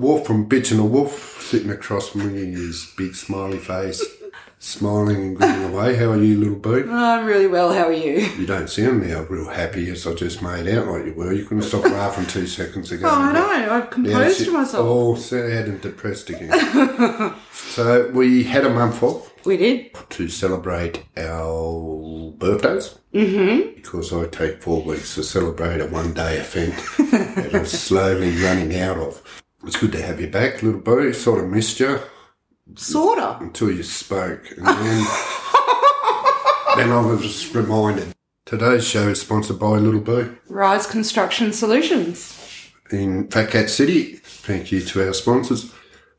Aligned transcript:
Hi, 0.00 0.06
I'm 0.06 0.06
the 0.06 0.14
wolf 0.14 0.26
from 0.26 0.48
Bitch 0.48 0.70
and 0.70 0.80
the 0.80 0.84
Wolf. 0.84 1.42
Sitting 1.42 1.70
across 1.70 2.08
from 2.10 2.32
me 2.32 2.52
his 2.52 2.86
big 2.96 3.14
smiley 3.14 3.58
face, 3.58 4.02
smiling 4.58 5.16
and 5.16 5.36
grinning 5.36 5.64
away. 5.74 5.96
How 5.96 6.12
are 6.12 6.22
you, 6.22 6.38
little 6.38 6.54
boo? 6.56 6.88
I'm 6.90 7.26
really 7.26 7.46
well. 7.46 7.72
How 7.72 7.84
are 7.84 7.92
you? 7.92 8.20
You 8.38 8.46
don't 8.46 8.70
sound 8.70 9.06
now 9.06 9.22
real 9.24 9.48
happy 9.48 9.90
as 9.90 10.06
I 10.06 10.14
just 10.14 10.42
made 10.42 10.68
out 10.68 10.86
like 10.86 11.04
you 11.06 11.14
were. 11.14 11.32
You 11.32 11.44
couldn't 11.44 11.64
stop 11.64 11.84
laughing 11.92 12.26
two 12.26 12.46
seconds 12.46 12.92
ago. 12.92 13.08
Oh, 13.08 13.14
I 13.14 13.32
know. 13.32 13.72
I've 13.74 13.90
composed 13.90 14.44
to 14.44 14.52
myself. 14.52 14.86
all 14.86 15.16
sad 15.16 15.66
and 15.68 15.80
depressed 15.80 16.30
again. 16.30 17.34
so 17.52 18.08
we 18.14 18.44
had 18.44 18.64
a 18.64 18.70
month 18.70 19.02
off 19.02 19.30
We 19.44 19.56
did. 19.56 19.90
to 20.10 20.28
celebrate 20.28 21.04
our 21.16 22.32
birthdays. 22.38 22.98
Mm-hmm. 23.12 23.74
Because 23.74 24.12
I 24.12 24.26
take 24.28 24.62
four 24.62 24.82
weeks 24.82 25.14
to 25.16 25.22
celebrate 25.24 25.80
a 25.80 25.86
one 25.86 26.14
day 26.14 26.38
event 26.38 26.74
that 27.10 27.50
I'm 27.54 27.66
slowly 27.66 28.36
running 28.42 28.76
out 28.78 28.96
of. 28.98 29.42
It's 29.64 29.76
good 29.76 29.92
to 29.92 30.02
have 30.02 30.20
you 30.20 30.28
back, 30.28 30.62
little 30.62 30.80
boo. 30.80 31.12
Sort 31.12 31.44
of 31.44 31.50
missed 31.50 31.80
you 31.80 32.00
Sorta. 32.76 33.36
until 33.40 33.70
you 33.70 33.82
spoke. 33.82 34.50
And 34.56 34.66
then, 34.66 35.04
then 36.76 36.90
I 36.90 37.04
was 37.06 37.54
reminded. 37.54 38.14
Today's 38.46 38.86
show 38.86 39.08
is 39.08 39.20
sponsored 39.20 39.58
by 39.60 39.76
Little 39.76 40.00
Boo 40.00 40.36
Rise 40.48 40.86
Construction 40.86 41.52
Solutions. 41.52 42.70
in 42.90 43.28
Fat 43.28 43.50
Cat 43.50 43.70
City. 43.70 44.14
Thank 44.16 44.72
you 44.72 44.80
to 44.80 45.06
our 45.06 45.12
sponsors. 45.12 45.72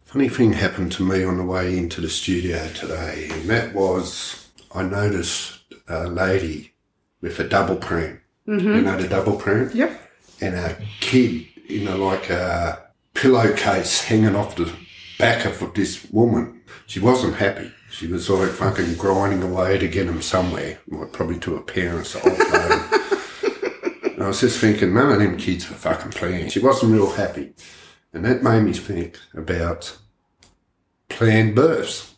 Funny 0.06 0.30
thing 0.30 0.54
happened 0.54 0.92
to 0.94 1.04
me 1.04 1.24
on 1.24 1.38
the 1.38 1.44
way 1.44 1.78
into 1.78 2.00
the 2.00 2.10
studio 2.10 2.70
today, 2.70 3.28
and 3.32 3.50
that 3.50 3.74
was 3.74 4.50
I 4.74 4.84
noticed 4.84 5.62
a 5.90 6.08
lady 6.08 6.74
with 7.22 7.40
a 7.40 7.48
double 7.48 7.76
pram. 7.76 8.22
You 8.46 8.54
mm-hmm. 8.54 8.86
know 8.86 8.98
the 9.02 9.08
double 9.08 9.36
pram? 9.36 9.72
Yep. 9.74 10.00
And 10.42 10.56
a 10.56 10.78
kid 11.00 11.48
in 11.68 11.88
a 11.88 11.96
like 11.98 12.30
a 12.30 12.81
pillowcase 13.14 14.04
hanging 14.06 14.36
off 14.36 14.56
the 14.56 14.72
back 15.18 15.46
of 15.46 15.74
this 15.74 16.10
woman. 16.12 16.62
She 16.88 17.00
wasn't 17.00 17.36
happy. 17.36 17.72
She 17.90 18.08
was 18.08 18.30
like 18.30 18.50
fucking 18.50 18.96
grinding 18.96 19.44
away 19.44 19.78
to 19.78 19.88
get 19.88 20.08
him 20.08 20.22
somewhere, 20.22 20.80
like 20.88 21.12
probably 21.12 21.40
to 21.40 21.56
her 21.56 21.62
parents 21.62 22.14
to 22.14 22.20
offload. 22.20 22.98
And 24.22 24.28
I 24.28 24.30
was 24.30 24.42
just 24.42 24.60
thinking, 24.60 24.94
none 24.94 25.12
of 25.12 25.18
them 25.18 25.36
kids 25.36 25.68
were 25.68 25.76
fucking 25.76 26.12
playing. 26.12 26.50
She 26.50 26.60
wasn't 26.60 26.94
real 26.94 27.10
happy. 27.10 27.54
And 28.14 28.24
that 28.24 28.44
made 28.44 28.62
me 28.62 28.74
think 28.74 29.18
about 29.34 29.98
planned 31.10 31.56
births. 31.56 32.14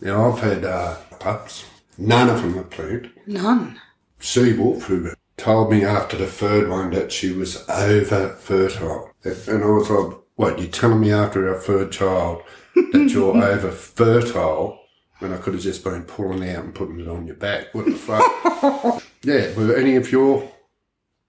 Now, 0.00 0.28
I've 0.28 0.40
had 0.40 0.64
uh, 0.64 0.96
pups. 1.20 1.64
None 1.98 2.30
of 2.30 2.42
them 2.42 2.58
are 2.58 2.64
planned. 2.64 3.12
None. 3.28 3.80
She 4.18 4.54
Wolf, 4.54 4.86
who 4.86 5.12
told 5.36 5.70
me 5.70 5.84
after 5.84 6.16
the 6.16 6.26
third 6.26 6.68
one 6.68 6.90
that 6.90 7.12
she 7.12 7.30
was 7.30 7.64
over 7.68 8.30
fertile. 8.30 9.12
And 9.22 9.62
I 9.62 9.66
was 9.68 9.88
like, 9.88 10.18
what, 10.36 10.58
you're 10.58 10.68
telling 10.68 11.00
me 11.00 11.12
after 11.12 11.48
our 11.48 11.60
third 11.60 11.90
child 11.90 12.42
that 12.74 13.10
you're 13.10 13.36
over 13.42 13.70
fertile 13.70 14.80
when 15.18 15.32
I 15.32 15.38
could 15.38 15.54
have 15.54 15.62
just 15.62 15.82
been 15.82 16.02
pulling 16.04 16.48
out 16.48 16.64
and 16.64 16.74
putting 16.74 17.00
it 17.00 17.08
on 17.08 17.26
your 17.26 17.36
back? 17.36 17.74
What 17.74 17.86
the 17.86 17.92
fuck? 17.92 19.02
yeah, 19.22 19.54
were 19.56 19.74
any 19.74 19.96
of 19.96 20.12
your 20.12 20.50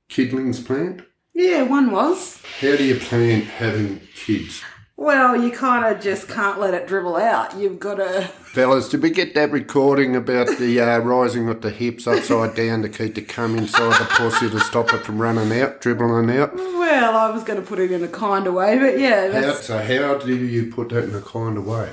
kidlings 0.10 0.64
planned? 0.64 1.06
Yeah, 1.34 1.64
one 1.64 1.92
was. 1.92 2.42
How 2.60 2.76
do 2.76 2.84
you 2.84 3.00
plan 3.00 3.42
having 3.42 4.02
kids? 4.16 4.62
Well, 5.00 5.40
you 5.40 5.52
kind 5.52 5.86
of 5.86 6.02
just 6.02 6.28
can't 6.28 6.60
let 6.60 6.74
it 6.74 6.88
dribble 6.88 7.18
out. 7.18 7.56
You've 7.56 7.80
got 7.80 7.96
to. 7.96 8.24
Fellas, 8.44 8.90
did 8.90 9.04
we 9.04 9.12
get 9.12 9.36
that 9.36 9.52
recording 9.52 10.16
about 10.16 10.48
the 10.58 10.82
uh, 10.82 10.98
rising 10.98 11.46
with 11.46 11.62
the 11.62 11.70
hips 11.70 12.08
upside 12.08 12.56
down 12.56 12.82
to 12.82 12.90
keep 12.90 13.14
the 13.14 13.22
cum 13.22 13.56
inside 13.56 14.00
the 14.00 14.06
pussy 14.06 14.50
to 14.50 14.60
stop 14.60 14.92
it 14.94 15.02
from 15.06 15.22
running 15.22 15.62
out, 15.62 15.82
dribbling 15.82 16.36
out? 16.36 16.56
Well, 16.56 17.16
I 17.16 17.30
was 17.30 17.44
going 17.44 17.62
to 17.62 17.66
put 17.66 17.78
it 17.78 17.92
in 17.92 18.04
a 18.04 18.08
kind 18.08 18.48
of 18.48 18.56
way, 18.56 18.80
but 18.80 19.00
yeah, 19.00 19.32
How, 19.40 19.54
so 19.54 19.78
how 19.78 20.18
do 20.18 20.36
you 20.36 20.72
put 20.74 20.90
that 20.90 21.04
in 21.04 21.14
a 21.14 21.22
kind 21.22 21.60
of 21.60 21.68
way? 21.68 21.92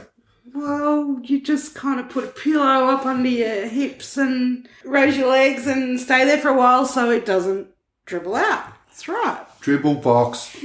Well, 0.55 1.21
you 1.23 1.43
just 1.43 1.75
kind 1.75 2.01
of 2.01 2.09
put 2.09 2.25
a 2.25 2.29
pillow 2.29 2.87
up 2.87 3.05
under 3.05 3.29
your 3.29 3.67
hips 3.67 4.17
and 4.17 4.67
raise 4.83 5.19
your 5.19 5.29
legs 5.29 5.67
and 5.67 6.01
stay 6.01 6.25
there 6.25 6.39
for 6.39 6.49
a 6.49 6.57
while 6.57 6.87
so 6.87 7.11
it 7.11 7.27
doesn't 7.27 7.69
dribble 8.07 8.37
out. 8.37 8.65
That's 8.87 9.09
right. 9.09 9.45
Dribble 9.61 9.97
box. 9.97 10.57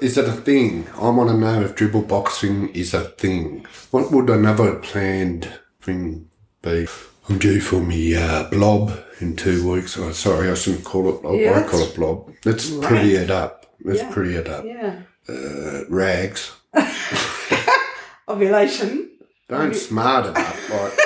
Is 0.00 0.16
it 0.18 0.28
a 0.28 0.32
thing? 0.32 0.86
I 0.96 1.08
want 1.10 1.30
to 1.30 1.36
know 1.36 1.60
if 1.62 1.74
dribble 1.74 2.02
boxing 2.02 2.68
is 2.70 2.94
a 2.94 3.04
thing. 3.04 3.66
What 3.90 4.10
would 4.12 4.30
another 4.30 4.76
planned 4.76 5.50
thing 5.80 6.28
be? 6.62 6.86
I'm 7.28 7.38
due 7.38 7.60
for 7.60 7.80
me 7.80 8.14
uh, 8.16 8.44
blob 8.50 8.98
in 9.20 9.34
two 9.36 9.68
weeks. 9.70 9.98
Oh, 9.98 10.12
sorry, 10.12 10.50
I 10.50 10.54
shouldn't 10.54 10.84
call 10.84 11.08
it 11.08 11.22
blob. 11.22 11.34
Yeah, 11.36 11.58
I 11.58 11.62
call 11.68 11.80
it 11.80 11.94
blob. 11.96 12.32
Let's 12.44 12.70
pretty 12.70 13.14
it 13.16 13.30
up. 13.30 13.66
Let's 13.82 14.00
Yeah. 14.00 14.12
pretty 14.12 14.34
it 14.34 14.48
up. 14.48 14.64
Yeah. 14.64 15.02
Uh, 15.28 15.84
rags. 15.88 16.52
Ovulation. 18.28 19.10
Don't 19.48 19.74
smart 19.74 20.26
it 20.30 20.36
up 20.36 20.70
like 20.70 20.96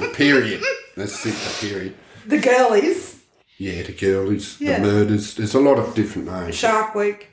the 0.00 0.12
period. 0.14 0.62
Let's 0.96 1.18
sit 1.18 1.34
the 1.34 1.66
period. 1.68 1.94
The 2.26 2.38
girlies. 2.38 3.22
Yeah, 3.58 3.82
the 3.82 3.92
girlies, 3.92 4.56
Yeah. 4.60 4.78
the 4.80 4.86
murders. 4.86 5.34
There's 5.34 5.54
a 5.54 5.60
lot 5.60 5.78
of 5.78 5.94
different 5.94 6.28
names. 6.28 6.54
Shark 6.54 6.94
Week. 6.94 7.28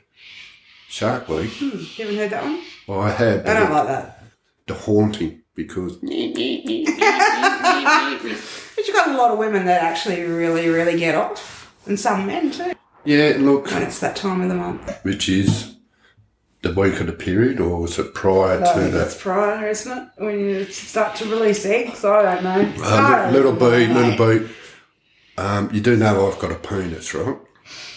Shark 0.88 1.28
Week. 1.28 1.60
You 1.60 1.70
haven't 1.98 2.16
heard 2.16 2.30
that 2.30 2.42
one? 2.44 2.62
Well, 2.86 3.00
I 3.00 3.10
have, 3.10 3.46
I 3.46 3.54
don't 3.54 3.70
it- 3.70 3.74
like 3.74 3.86
that. 3.88 4.24
the 4.66 4.74
haunting 4.74 5.42
because 5.54 5.96
But 8.76 8.86
you've 8.86 8.94
got 8.96 9.08
a 9.08 9.16
lot 9.16 9.30
of 9.32 9.38
women 9.38 9.66
that 9.66 9.82
actually 9.82 10.22
really, 10.22 10.68
really 10.68 10.98
get 10.98 11.14
off. 11.14 11.74
And 11.86 11.98
some 11.98 12.26
men 12.26 12.50
too. 12.50 12.72
yeah, 13.04 13.36
look, 13.38 13.66
When 13.70 13.82
it's 13.82 13.98
that 14.00 14.16
time 14.16 14.40
of 14.42 14.48
the 14.48 14.54
month. 14.54 14.98
which 15.02 15.28
is 15.28 15.74
the 16.62 16.72
week 16.74 17.00
of 17.00 17.06
the 17.06 17.12
period, 17.12 17.60
or 17.60 17.80
was 17.80 17.98
it 17.98 18.14
prior 18.14 18.62
I 18.62 18.72
to 18.74 18.80
that? 18.80 18.90
the 18.90 18.98
that's 18.98 19.20
prior, 19.20 19.68
isn't 19.68 19.96
it? 19.98 20.08
When 20.22 20.38
you 20.40 20.64
start 20.66 21.16
to 21.16 21.24
release 21.26 21.64
eggs. 21.66 22.04
I 22.04 22.22
don't 22.34 22.44
know. 22.44 22.72
I 22.84 23.28
uh, 23.28 23.30
little 23.30 23.52
know, 23.54 23.58
bee, 23.70 23.86
little 23.86 24.16
bee? 24.38 24.48
Um, 25.38 25.70
you 25.72 25.80
do 25.80 25.96
know 25.96 26.28
I've 26.30 26.38
got 26.38 26.50
a 26.52 26.56
penis, 26.56 27.14
right? 27.14 27.36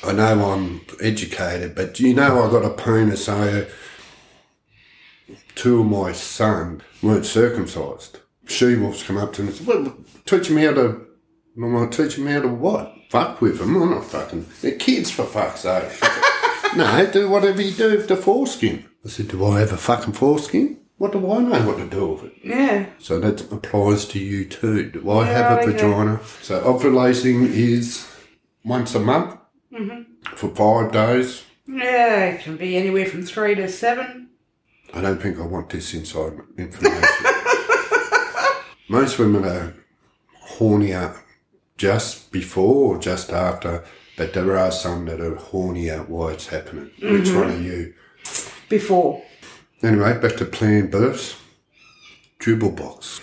I 0.03 0.13
know 0.13 0.51
I'm 0.51 0.81
educated, 1.01 1.75
but 1.75 1.93
do 1.93 2.07
you 2.07 2.13
know 2.13 2.43
I 2.43 2.51
got 2.51 2.65
a 2.65 2.69
penis? 2.71 3.25
So 3.25 3.67
two 5.55 5.81
of 5.81 5.85
my 5.87 6.11
sons 6.11 6.81
weren't 7.01 7.25
circumcised. 7.25 8.19
She 8.47 8.75
wolves 8.75 9.03
come 9.03 9.17
up 9.17 9.33
to 9.33 9.43
me 9.43 9.49
and 9.49 9.57
said, 9.57 9.67
"Well, 9.67 9.95
teach 10.25 10.47
them 10.47 10.57
how 10.57 10.73
to." 10.73 11.07
I'm 11.57 11.75
like, 11.75 11.91
teach 11.91 12.15
them 12.15 12.27
how 12.27 12.41
to 12.41 12.47
what? 12.47 12.95
Fuck 13.09 13.41
with 13.41 13.59
them? 13.59 13.75
I'm 13.81 13.89
not 13.91 14.05
fucking. 14.05 14.45
They're 14.61 14.75
kids 14.77 15.11
for 15.11 15.25
fuck's 15.25 15.61
sake. 15.61 15.91
Said, 15.91 16.11
no, 16.77 17.11
do 17.11 17.29
whatever 17.29 17.61
you 17.61 17.71
do 17.73 17.91
with 17.91 18.07
the 18.07 18.15
foreskin. 18.15 18.85
I 19.05 19.09
said, 19.09 19.27
do 19.27 19.45
I 19.45 19.59
have 19.59 19.73
a 19.73 19.77
fucking 19.77 20.13
foreskin? 20.13 20.79
What 20.97 21.11
do 21.11 21.31
I 21.31 21.39
know 21.39 21.67
what 21.67 21.77
to 21.77 21.87
do 21.89 22.07
with 22.13 22.23
it? 22.25 22.33
Yeah. 22.43 22.85
So 22.99 23.19
that 23.19 23.41
applies 23.51 24.05
to 24.05 24.19
you 24.19 24.45
too. 24.45 24.91
Do 24.91 25.09
I 25.09 25.25
Yeah, 25.27 25.33
have 25.33 25.57
a 25.57 25.61
okay. 25.61 25.71
vagina? 25.73 26.21
So 26.41 26.61
ovulating 26.61 27.47
is 27.49 28.07
once 28.63 28.95
a 28.95 28.99
month 28.99 29.37
Mm-hmm. 29.73 30.35
for 30.35 30.49
five 30.49 30.91
days. 30.91 31.43
Yeah, 31.65 32.25
it 32.25 32.41
can 32.41 32.57
be 32.57 32.75
anywhere 32.75 33.05
from 33.05 33.23
three 33.23 33.55
to 33.55 33.69
seven. 33.69 34.29
I 34.93 34.99
don't 35.01 35.21
think 35.21 35.39
I 35.39 35.45
want 35.45 35.69
this 35.69 35.93
inside 35.93 36.33
information. 36.57 37.01
Most 38.89 39.17
women 39.19 39.45
are 39.45 39.73
hornier 40.57 41.17
just 41.77 42.31
before 42.31 42.95
or 42.95 42.99
just 42.99 43.31
after, 43.31 43.85
but 44.17 44.33
there 44.33 44.57
are 44.57 44.71
some 44.71 45.05
that 45.05 45.21
are 45.21 45.35
hornier 45.35 46.07
while 46.09 46.27
it's 46.29 46.47
happening. 46.47 46.91
Which 46.99 47.29
Mm-hmm. 47.29 47.39
one 47.39 47.51
are 47.51 47.61
you? 47.61 47.93
Before. 48.67 49.23
Anyway, 49.81 50.17
back 50.19 50.35
to 50.37 50.45
planned 50.45 50.91
births. 50.91 51.37
Dribble 52.39 52.71
box. 52.71 53.21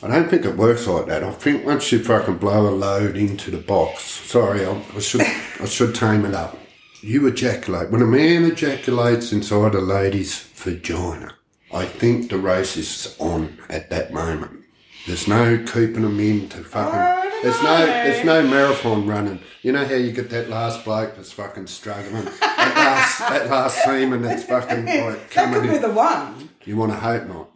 I 0.00 0.06
don't 0.06 0.28
think 0.28 0.44
it 0.44 0.56
works 0.56 0.86
like 0.86 1.06
that. 1.06 1.24
I 1.24 1.32
think 1.32 1.66
once 1.66 1.90
you 1.90 2.02
fucking 2.02 2.38
blow 2.38 2.68
a 2.68 2.70
load 2.70 3.16
into 3.16 3.50
the 3.50 3.58
box, 3.58 4.02
sorry, 4.02 4.64
I, 4.64 4.80
I 4.94 5.00
should 5.00 5.22
I 5.22 5.64
should 5.66 5.94
tame 5.94 6.24
it 6.24 6.34
up. 6.34 6.56
You 7.00 7.26
ejaculate 7.26 7.90
when 7.90 8.02
a 8.02 8.06
man 8.06 8.44
ejaculates 8.44 9.32
inside 9.32 9.74
a 9.74 9.80
lady's 9.80 10.38
vagina. 10.38 11.34
I 11.72 11.84
think 11.84 12.30
the 12.30 12.38
race 12.38 12.76
is 12.76 13.16
on 13.18 13.58
at 13.68 13.90
that 13.90 14.12
moment. 14.12 14.64
There's 15.06 15.26
no 15.26 15.58
keeping 15.58 16.02
them 16.02 16.20
in 16.20 16.48
to 16.50 16.58
fucking. 16.58 17.42
There's 17.42 17.62
no, 17.62 17.86
there's 17.86 18.24
no 18.24 18.42
marathon 18.42 19.06
running. 19.06 19.40
You 19.62 19.72
know 19.72 19.84
how 19.84 19.94
you 19.94 20.12
get 20.12 20.30
that 20.30 20.48
last 20.48 20.84
bloke 20.84 21.16
that's 21.16 21.32
fucking 21.32 21.66
struggling, 21.66 22.24
that 22.24 22.72
last, 22.76 23.18
that 23.20 23.50
last 23.50 23.84
semen 23.84 24.22
that's 24.22 24.44
fucking 24.44 24.86
like 24.86 25.30
coming. 25.30 25.54
That 25.54 25.60
could 25.62 25.70
be 25.70 25.76
in. 25.76 25.82
the 25.82 25.90
one. 25.90 26.50
You 26.64 26.76
want 26.76 26.92
to 26.92 26.98
hope 26.98 27.26
not. 27.26 27.54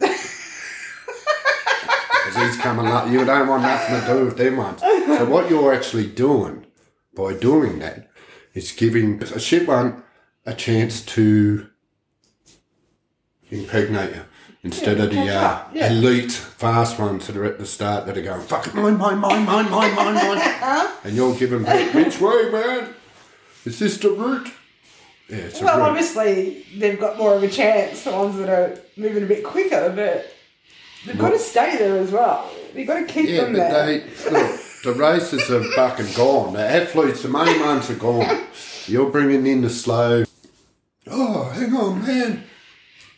Because 2.32 2.55
he's 2.55 2.62
coming 2.62 2.87
up, 2.87 3.11
you 3.11 3.25
don't 3.26 3.46
want 3.46 3.62
nothing 3.62 4.00
to 4.00 4.06
do 4.06 4.25
with 4.25 4.38
them 4.38 4.56
ones. 4.56 4.81
So 4.81 5.26
what 5.26 5.50
you're 5.50 5.75
actually 5.75 6.06
doing 6.06 6.64
by 7.14 7.34
doing 7.34 7.79
that 7.81 8.11
is 8.55 8.73
giving 8.73 9.23
a 9.23 9.38
shit 9.38 9.69
one 9.69 10.02
a 10.46 10.55
chance 10.55 11.05
to 11.06 11.69
impregnate 13.50 14.14
you. 14.14 14.23
Instead 14.64 15.00
of 15.00 15.11
the 15.11 15.20
uh, 15.20 15.64
yeah. 15.75 15.90
elite 15.90 16.31
fast 16.31 16.99
ones 16.99 17.26
that 17.26 17.37
are 17.37 17.44
at 17.44 17.58
the 17.58 17.67
start 17.67 18.06
that 18.06 18.17
are 18.17 18.23
going, 18.23 18.40
fuck 18.40 18.67
it, 18.67 18.75
mine, 18.75 18.96
mine, 18.96 19.19
mine, 19.19 19.44
mine, 19.44 19.69
mine, 19.70 19.94
mine, 19.94 20.14
mine. 20.14 20.88
and 21.05 21.14
you're 21.17 21.34
giving 21.34 21.64
back, 21.64 21.93
which 21.93 22.20
way, 22.20 22.49
man? 22.50 22.94
Is 23.64 23.81
this 23.81 23.99
the 23.99 24.11
route? 24.11 24.49
Yeah, 25.29 25.37
it's 25.38 25.61
a 25.61 25.64
Well, 25.64 25.79
real- 25.79 25.87
obviously 25.87 26.64
they've 26.76 26.99
got 26.99 27.19
more 27.19 27.34
of 27.34 27.43
a 27.43 27.49
chance. 27.49 28.05
The 28.05 28.12
ones 28.12 28.37
that 28.38 28.49
are 28.49 28.79
moving 28.96 29.25
a 29.25 29.26
bit 29.26 29.43
quicker, 29.43 29.93
but 29.94 30.32
they've 31.06 31.19
got 31.19 31.31
to 31.31 31.38
stay 31.38 31.76
there 31.76 31.96
as 31.99 32.10
well. 32.10 32.50
You've 32.75 32.87
got 32.87 33.00
to 33.00 33.06
keep 33.06 33.28
Yeah, 33.28 33.43
them 33.44 33.52
but 33.54 33.70
there. 33.70 33.87
they 34.00 34.31
look. 34.31 34.60
The 34.84 34.93
races 34.94 35.49
are 35.50 35.62
fucking 35.75 36.12
gone. 36.16 36.54
The 36.54 36.60
athletes, 36.69 37.22
the 37.22 37.28
main 37.28 37.60
ones 37.60 37.88
are 37.90 37.94
gone. 37.94 38.46
You're 38.87 39.10
bringing 39.10 39.46
in 39.46 39.60
the 39.62 39.70
slow. 39.70 40.25
Oh, 41.08 41.44
hang 41.50 41.75
on, 41.75 42.02
man. 42.04 42.44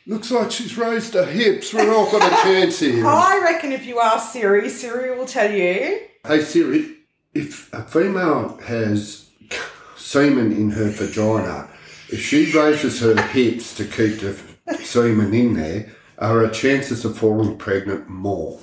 Looks 0.06 0.30
like 0.30 0.50
she's 0.50 0.76
raised 0.76 1.14
her 1.14 1.24
hips. 1.24 1.72
We're 1.72 1.86
not 1.86 2.10
got 2.12 2.30
a 2.30 2.42
chance 2.42 2.80
here. 2.80 3.06
I 3.06 3.40
reckon 3.42 3.72
if 3.72 3.86
you 3.86 4.00
ask 4.00 4.32
Siri, 4.32 4.68
Siri 4.68 5.16
will 5.16 5.24
tell 5.26 5.50
you. 5.50 6.00
Hey 6.26 6.42
Siri, 6.42 6.96
if 7.32 7.72
a 7.72 7.82
female 7.82 8.58
has 8.66 9.30
semen 9.96 10.52
in 10.52 10.70
her 10.72 10.90
vagina, 10.90 11.70
if 12.10 12.20
she 12.20 12.52
raises 12.52 13.00
her 13.00 13.20
hips 13.28 13.74
to 13.76 13.84
keep 13.86 14.20
the 14.20 14.36
semen 14.84 15.32
in 15.32 15.54
there, 15.54 15.86
are 16.18 16.40
her 16.40 16.48
chances 16.50 17.04
of 17.04 17.18
falling 17.18 17.56
pregnant 17.56 18.08
more? 18.08 18.60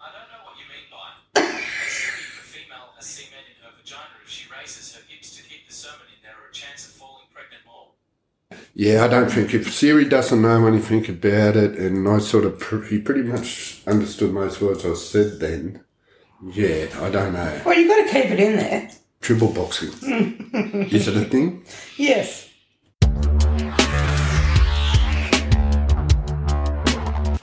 I 0.00 0.06
don't 0.12 0.28
know 0.30 0.44
what 0.44 0.56
you 0.58 0.64
mean 0.70 0.86
by 0.90 1.48
if 1.50 2.38
a 2.40 2.42
female 2.42 2.92
has 2.96 3.04
semen 3.06 3.38
in 3.48 3.64
her 3.64 3.70
vagina, 3.78 4.02
if 4.24 4.30
she 4.30 4.48
raises 4.52 4.94
her 4.94 5.02
hips 5.08 5.36
to 5.36 5.42
keep 5.42 5.66
the 5.66 5.72
semen 5.74 5.98
in 6.16 6.22
there, 6.22 6.32
or 6.32 6.50
a 6.50 6.52
chance 6.52 6.86
of 6.86 6.92
falling 6.92 7.26
pregnant 7.32 7.62
more. 7.66 7.88
Yeah, 8.74 9.04
I 9.04 9.08
don't 9.08 9.30
think 9.30 9.54
if 9.54 9.72
Siri 9.72 10.04
doesn't 10.04 10.40
know 10.42 10.66
anything 10.66 11.08
about 11.08 11.56
it, 11.56 11.76
and 11.78 12.08
I 12.08 12.18
sort 12.18 12.44
of 12.44 12.58
pr- 12.58 12.84
he 12.84 12.98
pretty 13.00 13.22
much 13.22 13.82
understood 13.86 14.32
most 14.32 14.60
words 14.60 14.84
I 14.84 14.94
said 14.94 15.40
then. 15.40 15.84
Yeah, 16.52 16.86
I 17.00 17.10
don't 17.10 17.32
know. 17.32 17.62
Well, 17.64 17.78
you've 17.78 17.88
got 17.88 18.04
to 18.04 18.12
keep 18.12 18.30
it 18.30 18.38
in 18.40 18.56
there. 18.56 18.90
Triple 19.20 19.52
boxing. 19.52 19.88
Is 20.92 21.08
it 21.08 21.16
a 21.16 21.24
thing? 21.24 21.64
Yes. 21.96 22.50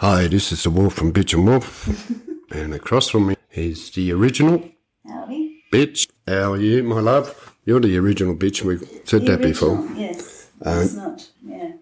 Hi, 0.02 0.28
this 0.28 0.52
is 0.52 0.64
the 0.64 0.72
Wolf 0.72 0.96
from 0.96 1.14
Bitch 1.14 1.36
and 1.36 1.46
Wolf, 1.46 1.88
and 2.52 2.74
across 2.74 3.10
from 3.10 3.28
me 3.28 3.36
is 3.52 3.92
the 3.92 4.12
original 4.12 4.68
Howdy. 5.08 5.64
bitch. 5.72 6.10
How 6.28 6.54
are 6.54 6.58
you, 6.58 6.82
my 6.82 7.00
love? 7.00 7.56
You're 7.66 7.80
the 7.82 7.98
original 8.00 8.36
bitch. 8.36 8.64
We've 8.64 8.84
said 9.06 9.28
that 9.28 9.42
before. 9.42 9.78
Original, 9.78 9.98
Yes. 10.00 10.50
Uh, 10.66 10.82
it's 10.84 10.94
not. 10.96 11.30
Yeah. 11.46 11.74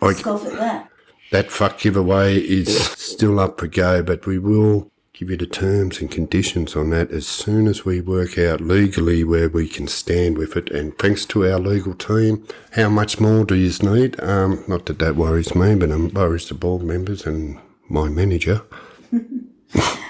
I, 0.00 0.12
Scoff 0.12 0.46
at 0.46 0.52
that. 0.52 0.90
that 1.32 1.50
fuck 1.50 1.80
giveaway 1.80 2.36
is 2.36 2.72
still 2.92 3.40
up 3.40 3.58
for 3.58 3.66
go, 3.66 4.04
but 4.04 4.26
we 4.26 4.38
will 4.38 4.88
give 5.20 5.28
you 5.28 5.36
the 5.36 5.46
terms 5.46 6.00
and 6.00 6.10
conditions 6.10 6.74
on 6.74 6.88
that 6.88 7.10
as 7.10 7.26
soon 7.26 7.66
as 7.66 7.84
we 7.84 8.00
work 8.00 8.38
out 8.38 8.58
legally 8.58 9.22
where 9.22 9.50
we 9.50 9.68
can 9.68 9.86
stand 9.86 10.38
with 10.38 10.56
it. 10.56 10.70
And 10.70 10.96
thanks 10.96 11.26
to 11.26 11.46
our 11.46 11.58
legal 11.58 11.92
team, 11.92 12.46
how 12.72 12.88
much 12.88 13.20
more 13.20 13.44
do 13.44 13.54
you 13.54 13.70
need? 13.82 14.18
Um, 14.22 14.64
not 14.66 14.86
that 14.86 14.98
that 15.00 15.16
worries 15.16 15.54
me, 15.54 15.74
but 15.74 15.90
it 15.90 16.14
worries 16.14 16.48
the 16.48 16.54
board 16.54 16.82
members 16.82 17.26
and 17.26 17.58
my 17.88 18.08
manager. 18.08 18.62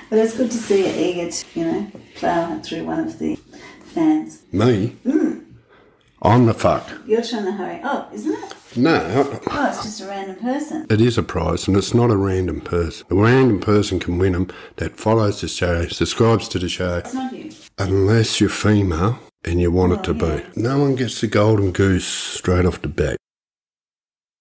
But 0.08 0.18
it's 0.18 0.36
good 0.36 0.50
to 0.50 0.56
see 0.56 0.80
you 0.80 1.22
eager 1.22 1.30
to, 1.30 1.46
you 1.54 1.64
know, 1.64 1.92
plough 2.16 2.58
through 2.58 2.84
one 2.84 2.98
of 2.98 3.16
the 3.20 3.36
fans. 3.94 4.42
Me? 4.50 4.96
I'm 6.20 6.46
the 6.46 6.54
fuck. 6.54 6.90
You're 7.06 7.22
trying 7.22 7.44
to 7.44 7.52
hurry 7.52 7.80
up, 7.82 8.12
isn't 8.12 8.32
it? 8.32 8.54
No, 8.76 9.40
Oh, 9.50 9.67
it's 9.69 9.82
just 9.82 10.00
a 10.00 10.06
random 10.06 10.37
person. 10.37 10.87
It 10.88 11.00
is 11.00 11.19
a 11.19 11.22
prize, 11.22 11.67
and 11.67 11.76
it's 11.76 11.93
not 11.93 12.11
a 12.11 12.17
random 12.17 12.61
person. 12.61 13.06
A 13.11 13.14
random 13.14 13.61
person 13.61 13.99
can 13.99 14.17
win 14.19 14.32
them 14.32 14.49
that 14.76 14.96
follows 14.96 15.40
the 15.40 15.49
show, 15.49 15.87
subscribes 15.88 16.49
to 16.49 16.58
the 16.58 16.69
show, 16.69 16.99
It's 16.99 17.14
not 17.14 17.32
you. 17.32 17.50
unless 17.78 18.40
you're 18.40 18.49
female 18.50 19.19
and 19.44 19.61
you 19.61 19.72
want 19.72 19.93
it 19.94 19.99
oh, 20.00 20.02
to 20.02 20.14
be. 20.14 20.61
No 20.61 20.78
one 20.78 20.94
gets 20.94 21.20
the 21.20 21.26
golden 21.26 21.72
goose 21.72 22.06
straight 22.06 22.64
off 22.64 22.81
the 22.82 22.88
bat. 22.88 23.17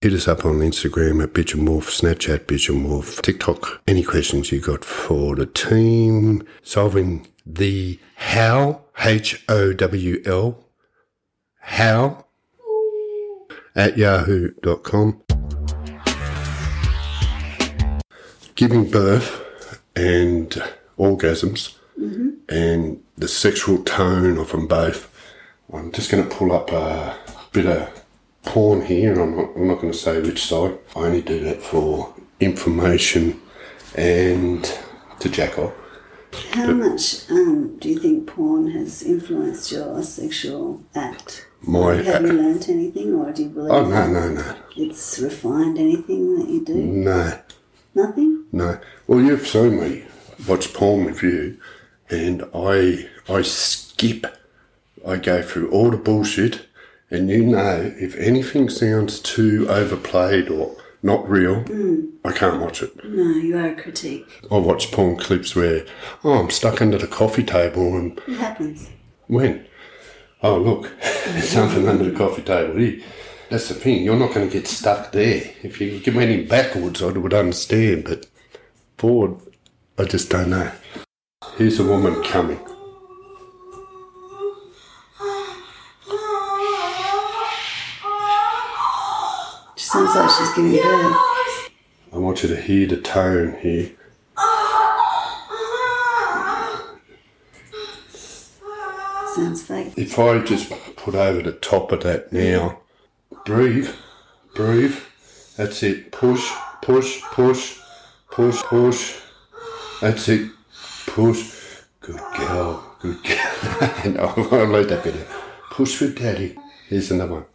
Hit 0.02 0.14
us 0.14 0.28
up 0.28 0.46
on 0.46 0.60
Instagram 0.60 1.22
at 1.24 1.34
Bitch 1.34 1.54
and 1.56 1.68
Wolf, 1.68 1.90
Snapchat 1.90 2.46
Bitch 2.46 2.70
and 2.70 2.88
Wolf, 2.88 3.22
TikTok. 3.22 3.82
Any 3.88 4.04
questions 4.04 4.52
you 4.52 4.62
got 4.62 4.86
for 4.86 5.36
the 5.36 5.46
team 5.46 6.44
solving 6.62 7.28
the 7.46 8.00
howl, 8.16 8.86
H 9.04 9.44
O 9.50 9.74
W 9.74 10.22
L, 10.26 10.64
howl, 11.60 12.29
at 13.76 13.98
yahoo.com. 13.98 15.22
Giving 18.56 18.90
birth 18.90 19.82
and 19.96 20.62
orgasms 20.98 21.76
and 22.50 23.04
the 23.18 23.28
sexual 23.28 23.84
tone 23.84 24.38
of 24.38 24.52
them 24.52 24.68
both. 24.68 25.14
I'm 25.72 25.92
just 25.92 26.10
going 26.10 26.28
to 26.28 26.36
pull 26.36 26.52
up 26.52 26.72
a 26.72 27.18
bit 27.52 27.66
of 27.66 28.04
porn 28.44 28.86
here, 28.86 29.12
and 29.12 29.22
I'm 29.22 29.36
not, 29.38 29.56
I'm 29.56 29.68
not 29.68 29.82
going 29.82 29.94
to 29.94 29.98
say 29.98 30.20
which 30.22 30.44
site. 30.44 30.80
I 30.96 31.00
only 31.00 31.22
do 31.22 31.40
that 31.42 31.62
for 31.62 32.14
information 32.40 33.40
and 33.96 34.64
to 35.20 35.30
jack 35.30 35.60
off. 35.60 35.74
How 36.52 36.72
much 36.72 37.30
um, 37.30 37.78
do 37.78 37.90
you 37.90 38.00
think 38.00 38.28
porn 38.28 38.72
has 38.72 39.04
influenced 39.04 39.72
your 39.72 40.02
sexual 40.04 40.84
act? 40.96 41.49
My 41.62 41.96
Have 41.96 42.22
you 42.24 42.34
learnt 42.34 42.70
anything, 42.70 43.14
or 43.14 43.32
do 43.32 43.44
you 43.44 43.50
believe 43.50 43.72
oh 43.72 43.86
no 43.88 44.08
no 44.08 44.30
no 44.30 44.56
it's 44.78 45.20
refined 45.20 45.78
anything 45.78 46.40
that 46.40 46.50
you 46.50 46.64
do? 46.64 46.74
no 46.76 47.40
Nothing? 47.96 48.46
no. 48.52 48.80
Well, 49.08 49.20
you've 49.22 49.48
seen 49.48 49.80
me 49.80 50.06
watch 50.48 50.74
porn 50.74 51.06
with 51.06 51.22
you, 51.24 51.58
and 52.10 52.44
I 52.54 53.08
I 53.28 53.42
skip. 53.42 54.26
I 55.08 55.18
go 55.18 55.42
through 55.42 55.70
all 55.72 55.92
the 55.92 55.98
bullshit, 55.98 56.66
and 57.10 57.30
you 57.30 57.44
know 57.46 57.92
if 57.98 58.16
anything 58.18 58.70
sounds 58.70 59.20
too 59.20 59.66
overplayed 59.70 60.50
or 60.50 60.76
not 61.02 61.28
real, 61.30 61.62
hmm. 61.62 62.06
I 62.24 62.32
can't 62.32 62.62
watch 62.62 62.84
it. 62.84 62.94
No, 63.06 63.24
you 63.32 63.58
are 63.58 63.70
a 63.70 63.76
critique. 63.76 64.28
I 64.52 64.58
watch 64.58 64.92
porn 64.92 65.16
clips 65.18 65.56
where, 65.56 65.86
oh, 66.24 66.34
I'm 66.40 66.50
stuck 66.50 66.82
under 66.82 66.98
the 66.98 67.08
coffee 67.08 67.44
table 67.44 67.96
and 67.98 68.20
It 68.28 68.38
happens. 68.38 68.90
when? 69.28 69.66
Oh, 70.42 70.58
look, 70.58 70.90
there's 71.02 71.50
something 71.50 71.86
under 71.86 72.06
the 72.10 72.18
coffee 72.18 72.42
table 72.42 72.78
here. 72.78 73.02
That's 73.50 73.68
the 73.68 73.74
thing, 73.74 74.04
you're 74.04 74.16
not 74.16 74.34
going 74.34 74.48
to 74.48 74.54
get 74.54 74.68
stuck 74.68 75.12
there. 75.12 75.52
If 75.64 75.82
you 75.82 76.02
went 76.14 76.32
in 76.32 76.48
backwards, 76.48 77.04
I 77.04 77.08
would 77.08 77.34
understand, 77.34 78.06
but 78.06 78.26
forward, 78.98 79.38
I 79.98 80.06
just 80.06 80.30
don't 80.30 80.52
know. 80.52 80.72
Here's 81.58 81.78
a 81.80 81.84
woman 81.84 82.24
coming. 82.24 82.60
She 89.76 89.86
sounds 89.86 90.16
like 90.16 90.30
she's 90.30 90.54
giving 90.54 90.72
birth. 90.72 91.70
I 92.14 92.18
want 92.18 92.44
you 92.44 92.50
to 92.50 92.62
hear 92.62 92.88
the 92.88 93.02
tone 93.02 93.58
here. 93.60 93.92
Sounds 99.36 99.62
fake. 99.62 99.94
If 99.96 100.18
I 100.18 100.40
just 100.40 100.72
put 100.96 101.16
over 101.16 101.42
the 101.42 101.52
top 101.54 101.92
of 101.92 102.04
that 102.04 102.34
now, 102.34 102.80
breathe, 103.46 103.90
breathe. 104.56 104.98
That's 105.56 105.84
it. 105.84 106.12
Push, 106.12 106.52
push, 106.82 107.22
push, 107.22 107.78
push, 108.32 108.62
push. 108.64 109.20
That's 110.02 110.28
it. 110.30 110.50
Push. 111.06 111.56
Good 112.00 112.22
girl. 112.38 112.96
Good 113.00 113.24
girl. 113.24 113.94
no, 114.14 114.48
I'll 114.52 114.68
let 114.68 114.90
that 114.90 115.04
bit 115.04 115.16
out. 115.16 115.28
Push 115.72 115.98
for 115.98 116.08
daddy. 116.08 116.58
Here's 116.88 117.12
another 117.12 117.34
one. 117.34 117.46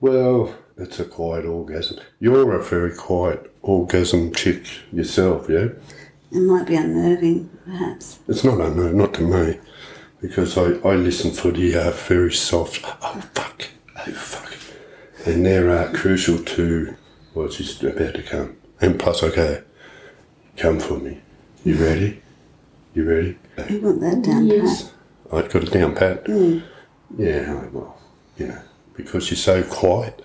Well, 0.00 0.54
it's 0.76 1.00
a 1.00 1.04
quiet 1.04 1.44
orgasm. 1.44 1.98
You're 2.20 2.54
a 2.54 2.62
very 2.62 2.94
quiet 2.94 3.52
orgasm 3.62 4.32
chick 4.32 4.64
yourself, 4.92 5.48
yeah? 5.48 5.68
It 6.32 6.40
might 6.40 6.66
be 6.66 6.76
unnerving, 6.76 7.50
perhaps. 7.64 8.20
It's 8.28 8.44
not 8.44 8.60
unknown, 8.60 8.96
not 8.96 9.14
to 9.14 9.22
me, 9.22 9.58
because 10.20 10.56
I, 10.58 10.72
I 10.86 10.94
listen 10.96 11.30
for 11.32 11.50
the 11.50 11.74
uh, 11.76 11.90
very 11.92 12.32
soft, 12.32 12.80
oh 13.02 13.20
fuck, 13.34 13.68
oh 13.96 14.10
fuck. 14.12 14.54
And 15.26 15.44
they're 15.44 15.70
uh, 15.70 15.92
crucial 15.92 16.38
to 16.38 16.96
what's 17.34 17.56
just 17.58 17.82
about 17.82 18.14
to 18.14 18.22
come. 18.22 18.56
And 18.80 18.98
plus, 18.98 19.22
I 19.22 19.34
go, 19.34 19.62
come 20.56 20.80
for 20.80 20.98
me. 20.98 21.20
You 21.64 21.74
ready? 21.76 22.22
You 22.94 23.04
ready? 23.08 23.38
You 23.68 23.80
want 23.82 24.00
that 24.00 24.22
down 24.22 24.48
pat. 24.48 24.92
I've 25.32 25.50
got 25.52 25.62
it 25.64 25.70
down 25.72 25.94
pat. 25.94 26.26
Yeah, 27.18 27.66
well, 27.66 27.98
you 28.38 28.46
know, 28.48 28.62
because 28.96 29.30
you're 29.30 29.36
so 29.36 29.62
quiet. 29.62 30.24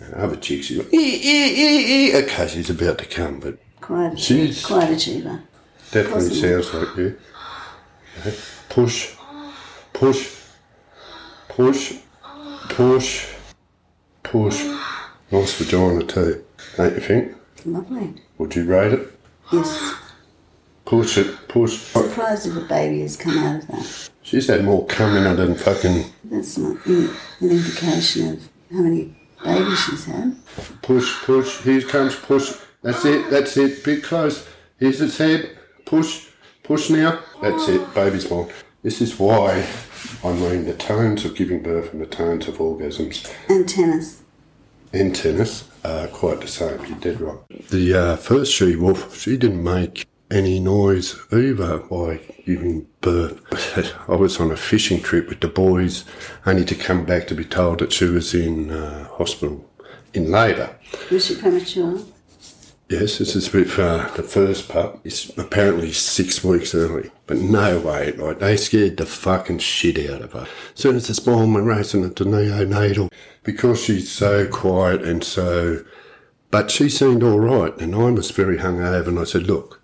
And 0.00 0.14
other 0.14 0.36
chicks, 0.36 0.68
you 0.70 0.82
go, 0.82 0.88
ee, 0.92 0.96
ee, 0.96 1.54
ee, 1.54 2.10
ee. 2.10 2.16
okay, 2.24 2.48
she's 2.48 2.70
about 2.70 2.98
to 2.98 3.06
come, 3.06 3.38
but 3.40 3.58
Quite, 3.80 4.18
She's- 4.18 4.64
quite 4.64 4.90
achiever. 4.90 5.42
Definitely 5.90 6.28
Possible. 6.30 6.62
sounds 6.62 6.74
like 6.74 6.96
you. 6.96 7.18
Okay. 8.20 8.36
Push, 8.68 9.14
push, 9.92 10.30
push, 11.48 11.94
push, 12.68 13.26
push. 14.22 14.64
Nice 15.30 15.54
vagina 15.54 16.04
too, 16.04 16.44
don't 16.76 16.94
you 16.94 17.00
think? 17.00 17.34
Lovely. 17.64 18.14
Would 18.38 18.54
you 18.54 18.64
rate 18.64 18.92
it? 18.92 19.12
Yes. 19.52 19.94
push 20.84 21.18
it, 21.18 21.48
push. 21.48 21.78
Surprised 21.78 22.46
if 22.46 22.56
a 22.56 22.60
baby 22.60 23.00
has 23.02 23.16
come 23.16 23.38
out 23.38 23.62
of 23.62 23.66
that. 23.68 24.10
She's 24.22 24.46
had 24.46 24.64
more 24.64 24.86
coming 24.86 25.24
out 25.26 25.36
than 25.36 25.54
fucking 25.54 26.04
That's 26.24 26.56
not 26.58 26.84
an 26.86 27.10
indication 27.40 28.32
of 28.34 28.48
how 28.70 28.78
many 28.82 29.14
babies 29.44 29.80
she's 29.84 30.04
had. 30.06 30.36
push, 30.82 31.22
push. 31.24 31.60
Here 31.62 31.82
comes 31.82 32.14
push. 32.16 32.54
That's 32.82 33.04
it, 33.04 33.30
that's 33.30 33.56
it. 33.56 33.84
Bit 33.84 34.02
close. 34.04 34.48
Here's 34.78 35.00
its 35.00 35.18
head. 35.18 35.56
Push, 35.84 36.28
push 36.62 36.90
now. 36.90 37.20
That's 37.42 37.68
it. 37.68 37.94
Baby's 37.94 38.24
born. 38.24 38.48
This 38.82 39.00
is 39.00 39.18
why 39.18 39.66
I 40.24 40.32
mean 40.32 40.64
the 40.64 40.74
tones 40.74 41.24
of 41.24 41.34
giving 41.34 41.62
birth 41.62 41.92
and 41.92 42.00
the 42.00 42.06
tones 42.06 42.48
of 42.48 42.56
orgasms 42.58 43.32
And 43.48 43.68
tennis. 43.68 44.22
in 44.92 45.12
tennis 45.12 45.68
are 45.84 46.06
quite 46.08 46.40
the 46.40 46.48
same. 46.48 46.78
You're 46.86 46.98
dead 46.98 47.20
right. 47.20 47.68
The 47.68 47.94
uh, 47.94 48.16
first 48.16 48.52
she 48.52 48.76
wolf, 48.76 49.16
she 49.18 49.36
didn't 49.36 49.62
make 49.62 50.06
any 50.30 50.58
noise 50.60 51.16
either 51.32 51.78
by 51.78 52.20
giving 52.46 52.86
birth. 53.00 53.40
I 54.08 54.14
was 54.16 54.40
on 54.40 54.50
a 54.50 54.56
fishing 54.56 55.00
trip 55.02 55.28
with 55.28 55.40
the 55.40 55.48
boys, 55.48 56.04
only 56.46 56.64
to 56.64 56.74
come 56.74 57.04
back 57.04 57.26
to 57.28 57.34
be 57.34 57.44
told 57.44 57.80
that 57.80 57.92
she 57.92 58.06
was 58.06 58.34
in 58.34 58.70
uh, 58.70 59.08
hospital 59.08 59.68
in 60.14 60.30
labour. 60.30 60.76
Was 61.10 61.26
she 61.26 61.36
premature? 61.36 61.98
Yes, 62.92 63.16
this 63.16 63.34
is 63.34 63.50
with 63.54 63.78
uh, 63.78 64.06
the 64.16 64.22
first 64.22 64.68
pup. 64.68 65.00
It's 65.02 65.30
apparently 65.38 65.92
six 65.92 66.44
weeks 66.44 66.74
early, 66.74 67.10
but 67.26 67.38
no 67.38 67.78
way. 67.78 68.12
Like 68.12 68.40
they 68.40 68.54
scared 68.58 68.98
the 68.98 69.06
fucking 69.06 69.60
shit 69.60 70.10
out 70.10 70.20
of 70.20 70.32
her. 70.32 70.46
As 70.74 70.82
soon 70.82 70.96
as 70.96 71.06
the 71.06 71.14
spawn 71.14 71.54
went 71.54 71.66
racing 71.66 72.04
into 72.04 72.26
neonatal, 72.26 73.10
because 73.44 73.82
she's 73.82 74.12
so 74.12 74.46
quiet 74.46 75.00
and 75.00 75.24
so. 75.24 75.82
But 76.50 76.70
she 76.70 76.90
seemed 76.90 77.22
all 77.22 77.40
right, 77.40 77.74
and 77.78 77.94
I 77.94 78.10
was 78.10 78.30
very 78.30 78.58
hungover, 78.58 79.06
and 79.06 79.18
I 79.18 79.24
said, 79.24 79.46
"Look, 79.46 79.80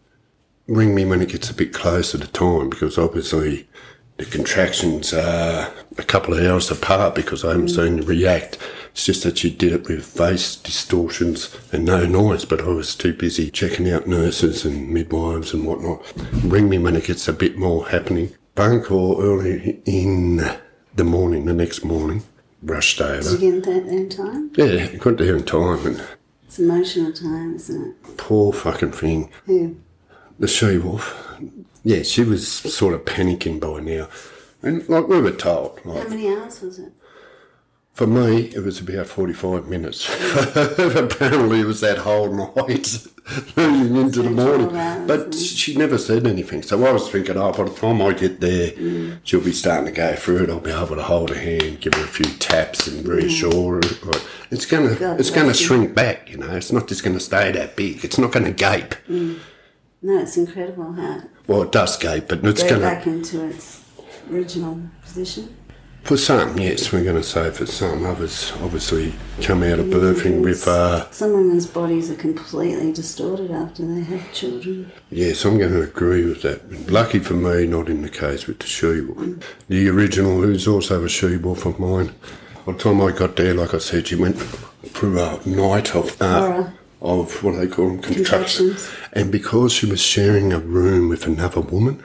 ring 0.66 0.94
me 0.94 1.06
when 1.06 1.22
it 1.22 1.30
gets 1.30 1.48
a 1.48 1.54
bit 1.54 1.72
closer 1.72 2.18
to 2.18 2.26
time, 2.26 2.68
because 2.68 2.98
obviously 2.98 3.68
the 4.18 4.26
contractions 4.26 5.14
are 5.14 5.72
a 5.96 6.02
couple 6.02 6.34
of 6.34 6.44
hours 6.44 6.70
apart 6.70 7.14
because 7.14 7.42
I 7.42 7.52
haven't 7.52 7.68
seen 7.68 7.96
you 7.96 8.04
react. 8.04 8.58
It's 8.92 9.04
just 9.06 9.22
that 9.24 9.38
she 9.38 9.50
did 9.50 9.72
it 9.72 9.88
with 9.88 10.04
face 10.04 10.56
distortions 10.56 11.56
and 11.72 11.84
no 11.84 12.04
noise, 12.04 12.44
but 12.44 12.60
I 12.60 12.68
was 12.68 12.94
too 12.94 13.12
busy 13.12 13.50
checking 13.50 13.90
out 13.90 14.06
nurses 14.06 14.64
and 14.64 14.90
midwives 14.90 15.52
and 15.54 15.64
whatnot. 15.64 16.02
Ring 16.44 16.68
me 16.68 16.78
when 16.78 16.96
it 16.96 17.04
gets 17.04 17.28
a 17.28 17.32
bit 17.32 17.56
more 17.56 17.88
happening. 17.88 18.34
Phone 18.56 18.82
call 18.82 19.22
early 19.22 19.80
in 19.84 20.38
the 20.96 21.04
morning, 21.04 21.44
the 21.44 21.54
next 21.54 21.84
morning. 21.84 22.24
Rushed 22.62 22.98
Did 22.98 23.06
over. 23.24 23.30
you 23.36 23.60
get 23.60 23.64
that 23.64 23.86
there 23.86 23.96
in 23.98 24.08
time? 24.08 24.50
Yeah, 24.56 24.96
got 24.96 25.16
there 25.18 25.36
in 25.36 25.44
time 25.44 25.86
and 25.86 26.02
It's 26.44 26.58
emotional 26.58 27.12
time, 27.12 27.54
isn't 27.54 27.90
it? 28.04 28.16
poor 28.16 28.52
fucking 28.52 28.92
thing. 28.92 29.30
Who? 29.46 29.76
the 30.40 30.48
she 30.48 30.78
wolf. 30.78 31.36
Yeah, 31.84 32.02
she 32.02 32.22
was 32.24 32.48
sort 32.48 32.94
of 32.94 33.04
panicking 33.04 33.60
by 33.60 33.80
now. 33.80 34.08
And 34.62 34.88
like 34.88 35.06
we 35.06 35.20
were 35.20 35.30
told, 35.30 35.78
How 35.84 36.08
many 36.08 36.28
hours 36.28 36.60
was 36.60 36.80
it? 36.80 36.92
For 37.98 38.06
me, 38.06 38.42
it 38.54 38.62
was 38.62 38.78
about 38.78 39.08
45 39.08 39.66
minutes. 39.66 40.08
Apparently, 40.54 41.58
it 41.58 41.66
was 41.66 41.80
that 41.80 41.98
whole 41.98 42.32
night 42.32 43.08
leading 43.56 43.96
into 43.96 44.22
the 44.22 44.30
morning. 44.30 44.68
But 45.08 45.34
she 45.34 45.74
never 45.74 45.98
said 45.98 46.24
anything. 46.24 46.62
So 46.62 46.86
I 46.86 46.92
was 46.92 47.10
thinking, 47.10 47.36
oh, 47.36 47.50
by 47.50 47.64
the 47.64 47.74
time 47.74 48.00
I 48.00 48.12
get 48.12 48.38
there, 48.38 48.70
mm. 48.70 49.18
she'll 49.24 49.40
be 49.40 49.50
starting 49.50 49.86
to 49.86 49.90
go 49.90 50.14
through 50.14 50.44
it. 50.44 50.48
I'll 50.48 50.60
be 50.60 50.70
able 50.70 50.94
to 50.94 51.02
hold 51.02 51.30
her 51.30 51.40
hand, 51.40 51.80
give 51.80 51.94
her 51.94 52.04
a 52.04 52.06
few 52.06 52.26
taps 52.36 52.86
and 52.86 53.04
mm. 53.04 53.16
reassure 53.16 53.80
her. 53.82 54.20
It's 54.52 54.64
going 54.64 54.96
to 54.96 55.16
it's 55.18 55.30
going 55.30 55.48
to 55.48 55.54
shrink 55.54 55.92
back, 55.92 56.30
you 56.30 56.36
know. 56.36 56.54
It's 56.54 56.70
not 56.70 56.86
just 56.86 57.02
going 57.02 57.14
to 57.14 57.20
stay 57.20 57.50
that 57.50 57.74
big. 57.74 58.04
It's 58.04 58.16
not 58.16 58.30
going 58.30 58.46
to 58.46 58.52
gape. 58.52 58.94
Mm. 59.08 59.40
No, 60.02 60.20
it's 60.20 60.36
incredible 60.36 60.92
how 60.92 61.22
Well, 61.48 61.62
it 61.62 61.72
does 61.72 61.96
gape, 61.96 62.28
but 62.28 62.44
it's 62.44 62.62
going 62.62 62.74
to 62.74 62.80
back 62.80 63.08
into 63.08 63.44
its 63.44 63.82
original 64.30 64.82
position. 65.02 65.56
For 66.04 66.16
some, 66.16 66.58
yes, 66.58 66.90
we're 66.90 67.04
going 67.04 67.16
to 67.16 67.22
say 67.22 67.50
for 67.50 67.66
some. 67.66 68.06
Others 68.06 68.52
obviously 68.62 69.12
come 69.42 69.62
out 69.62 69.78
of 69.78 69.86
birthing 69.86 70.42
with, 70.42 70.66
uh, 70.66 71.10
Some 71.10 71.34
women's 71.34 71.66
bodies 71.66 72.10
are 72.10 72.14
completely 72.14 72.92
distorted 72.92 73.50
after 73.50 73.84
they 73.86 74.00
have 74.00 74.32
children. 74.32 74.90
yes, 75.10 75.44
I'm 75.44 75.58
going 75.58 75.72
to 75.72 75.82
agree 75.82 76.24
with 76.24 76.40
that. 76.42 76.90
Lucky 76.90 77.18
for 77.18 77.34
me, 77.34 77.66
not 77.66 77.90
in 77.90 78.00
the 78.00 78.08
case 78.08 78.46
with 78.46 78.58
the 78.60 78.66
she 78.66 79.02
wolf. 79.02 79.56
The 79.68 79.88
original, 79.90 80.40
who's 80.40 80.66
also 80.66 81.04
a 81.04 81.08
she 81.10 81.36
wolf 81.36 81.66
of 81.66 81.78
mine, 81.78 82.14
by 82.64 82.72
the 82.72 82.78
time 82.78 83.02
I 83.02 83.12
got 83.12 83.36
there, 83.36 83.52
like 83.52 83.74
I 83.74 83.78
said, 83.78 84.06
she 84.06 84.14
went 84.16 84.38
through 84.40 85.20
a 85.20 85.46
night 85.46 85.94
of, 85.94 86.20
uh, 86.22 86.40
Horror. 86.40 86.74
of 87.02 87.44
what 87.44 87.56
they 87.58 87.66
call 87.66 87.88
them, 87.88 87.98
contractions. 88.00 88.28
Contractions. 88.86 88.90
And 89.12 89.30
because 89.30 89.74
she 89.74 89.84
was 89.84 90.00
sharing 90.00 90.54
a 90.54 90.58
room 90.58 91.10
with 91.10 91.26
another 91.26 91.60
woman, 91.60 92.02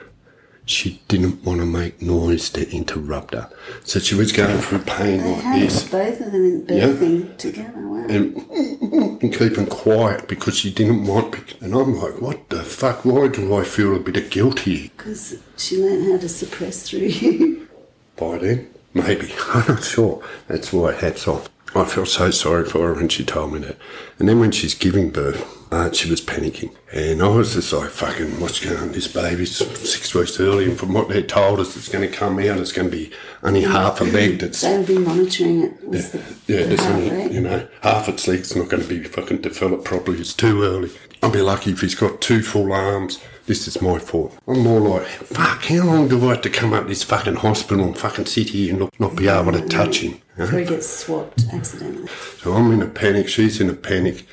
she 0.66 1.00
didn't 1.08 1.44
want 1.44 1.60
to 1.60 1.66
make 1.66 2.00
noise 2.00 2.48
to 2.50 2.70
interrupt 2.74 3.34
her. 3.34 3.50
So 3.84 3.98
she 4.00 4.14
was 4.14 4.32
going 4.32 4.58
through 4.60 4.80
pain 4.80 5.18
They 5.20 5.32
like 5.32 5.60
this. 5.60 5.88
both 5.88 6.20
of 6.20 6.32
them 6.32 6.44
in 6.44 6.66
birthing 6.66 7.36
together. 7.36 7.72
Wow. 7.76 8.06
and, 8.08 8.36
and 9.22 9.32
keeping 9.34 9.66
quiet 9.66 10.26
because 10.26 10.56
she 10.58 10.72
didn't 10.72 11.06
want. 11.06 11.60
And 11.60 11.74
I'm 11.74 11.94
like, 11.98 12.20
what 12.20 12.48
the 12.48 12.62
fuck? 12.62 13.04
Why 13.04 13.28
do 13.28 13.54
I 13.54 13.64
feel 13.64 13.94
a 13.94 14.00
bit 14.00 14.16
of 14.16 14.30
guilt 14.30 14.60
here? 14.60 14.90
Because 14.96 15.38
she 15.56 15.76
learned 15.82 16.10
how 16.12 16.18
to 16.18 16.28
suppress 16.28 16.88
through 16.88 16.98
you. 17.20 17.68
By 18.16 18.38
then, 18.38 18.70
maybe 18.94 19.32
I'm 19.48 19.66
not 19.68 19.84
sure. 19.84 20.22
That's 20.48 20.72
why 20.72 20.92
hats 20.92 21.28
off. 21.28 21.48
I 21.76 21.84
felt 21.84 22.08
so 22.08 22.30
sorry 22.30 22.64
for 22.64 22.86
her 22.86 22.94
when 22.94 23.08
she 23.08 23.24
told 23.24 23.52
me 23.52 23.58
that. 23.60 23.76
And 24.18 24.28
then 24.28 24.38
when 24.38 24.52
she's 24.52 24.74
giving 24.74 25.10
birth, 25.10 25.44
uh, 25.72 25.90
she 25.90 26.08
was 26.08 26.20
panicking, 26.20 26.72
and 26.92 27.20
I 27.20 27.26
was 27.26 27.54
just 27.54 27.72
like, 27.72 27.90
"Fucking, 27.90 28.38
what's 28.38 28.64
going 28.64 28.76
on? 28.76 28.92
This 28.92 29.08
baby's 29.08 29.56
six 29.56 30.14
weeks 30.14 30.38
early, 30.38 30.66
and 30.66 30.78
from 30.78 30.92
what 30.94 31.08
they 31.08 31.20
told 31.20 31.58
us, 31.58 31.76
it's 31.76 31.88
going 31.88 32.08
to 32.08 32.16
come 32.16 32.38
out. 32.38 32.58
It's 32.58 32.70
going 32.70 32.88
to 32.88 32.96
be 32.96 33.10
only 33.42 33.62
half 33.62 34.00
a 34.00 34.04
leg 34.04 34.38
that's 34.38 34.60
they 34.60 34.78
would 34.78 34.86
be 34.86 34.98
monitoring 34.98 35.62
it 35.64 35.82
with 35.88 36.12
the, 36.12 36.52
Yeah, 36.52 36.62
the 36.62 36.76
there's 36.76 36.80
only, 36.86 37.34
you 37.34 37.40
know, 37.40 37.66
half 37.80 38.08
its 38.08 38.28
leg's 38.28 38.54
not 38.54 38.68
going 38.68 38.84
to 38.84 38.88
be 38.88 39.02
fucking 39.02 39.38
developed 39.38 39.84
properly. 39.84 40.20
It's 40.20 40.32
too 40.32 40.62
early. 40.62 40.92
I'll 41.24 41.30
be 41.30 41.42
lucky 41.42 41.72
if 41.72 41.80
he's 41.80 41.96
got 41.96 42.20
two 42.20 42.42
full 42.42 42.72
arms. 42.72 43.18
This 43.46 43.68
is 43.68 43.82
my 43.82 43.98
fault. 43.98 44.36
I'm 44.48 44.60
more 44.60 44.80
like, 44.80 45.06
fuck, 45.06 45.64
how 45.64 45.84
long 45.84 46.08
do 46.08 46.24
I 46.26 46.30
have 46.30 46.42
to 46.42 46.50
come 46.50 46.72
up 46.72 46.86
this 46.86 47.02
fucking 47.02 47.36
hospital 47.36 47.84
and 47.84 47.96
fucking 47.96 48.24
sit 48.24 48.48
here 48.50 48.70
and 48.70 48.80
not, 48.80 49.00
not 49.00 49.16
be 49.16 49.28
able 49.28 49.52
to 49.52 49.66
touch 49.66 49.98
him? 49.98 50.12
you 50.12 50.18
know? 50.38 50.44
Before 50.46 50.58
he 50.60 50.64
gets 50.64 50.88
swapped 50.88 51.44
accidentally. 51.52 52.08
So 52.38 52.54
I'm 52.54 52.72
in 52.72 52.80
a 52.80 52.86
panic, 52.86 53.28
she's 53.28 53.60
in 53.60 53.68
a 53.68 53.74
panic. 53.74 54.26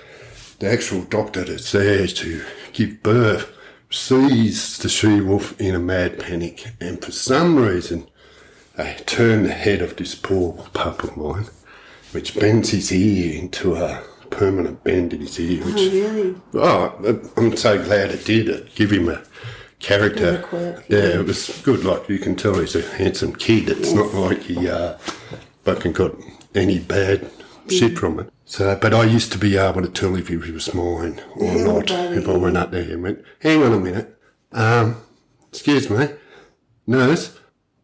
The 0.60 0.72
actual 0.72 1.02
doctor 1.04 1.44
that's 1.44 1.72
there 1.74 2.08
to 2.08 2.46
give 2.72 3.04
birth 3.04 3.52
sees 3.90 4.78
the 4.78 4.88
she 4.88 5.20
wolf 5.20 5.60
in 5.60 5.76
a 5.76 5.80
mad 5.80 6.18
panic, 6.18 6.72
and 6.80 7.04
for 7.04 7.12
some 7.12 7.58
reason, 7.58 8.08
they 8.78 8.96
turn 9.06 9.44
the 9.44 9.52
head 9.52 9.82
of 9.82 9.98
this 9.98 10.16
poor 10.16 10.54
pup 10.74 11.04
of 11.04 11.18
mine, 11.18 11.48
which 12.14 12.40
bends 12.40 12.70
his 12.70 12.94
ear 12.94 13.38
into 13.42 13.76
a 13.76 14.04
permanent 14.32 14.84
bend 14.84 15.14
in 15.14 15.22
his 15.22 15.40
ear. 15.40 15.62
Oh, 15.64 15.66
Which, 15.68 15.92
really? 15.94 16.36
oh, 16.56 17.32
I'm 17.38 17.56
so 17.56 17.82
glad 17.84 18.10
it 18.12 18.26
did. 18.26 18.50
It 18.50 18.74
give 18.76 18.92
him 18.92 19.10
a 19.10 19.22
character. 19.80 20.32
Bit 20.32 20.34
of 20.34 20.44
a 20.44 20.48
quirk, 20.48 20.86
yeah, 20.90 20.98
yeah. 20.98 21.20
it 21.20 21.26
was 21.26 21.62
good. 21.64 21.84
Like 21.84 22.10
you 22.10 22.18
can 22.20 22.36
tell, 22.36 22.56
he's 22.60 22.76
a 22.76 22.82
handsome 22.82 23.36
kid. 23.36 23.70
It's 23.70 23.94
not 23.94 24.14
like 24.14 24.42
he 24.44 24.68
uh, 24.70 24.98
fucking 25.64 25.94
got 25.94 26.16
any 26.56 26.80
bad 26.80 27.30
shit 27.70 27.98
from 27.98 28.20
it. 28.20 28.34
So, 28.46 28.78
but 28.82 28.94
I 28.94 29.04
used 29.06 29.32
to 29.32 29.38
be 29.38 29.56
able 29.58 29.82
to 29.82 29.88
tell 29.90 30.16
if 30.18 30.28
he 30.28 30.36
was 30.36 30.74
mine 30.74 31.22
or 31.36 31.46
Yeah, 31.46 31.64
not. 31.64 31.92
If 31.92 32.28
I 32.28 32.36
went 32.38 32.58
up 32.58 32.72
there 32.72 32.92
and 32.92 33.04
went, 33.04 33.24
"Hang 33.40 33.64
on 33.64 33.74
a 33.74 33.80
minute, 33.80 34.18
um, 34.52 34.98
excuse 35.50 35.90
me, 35.90 36.10
nurse, 36.88 37.38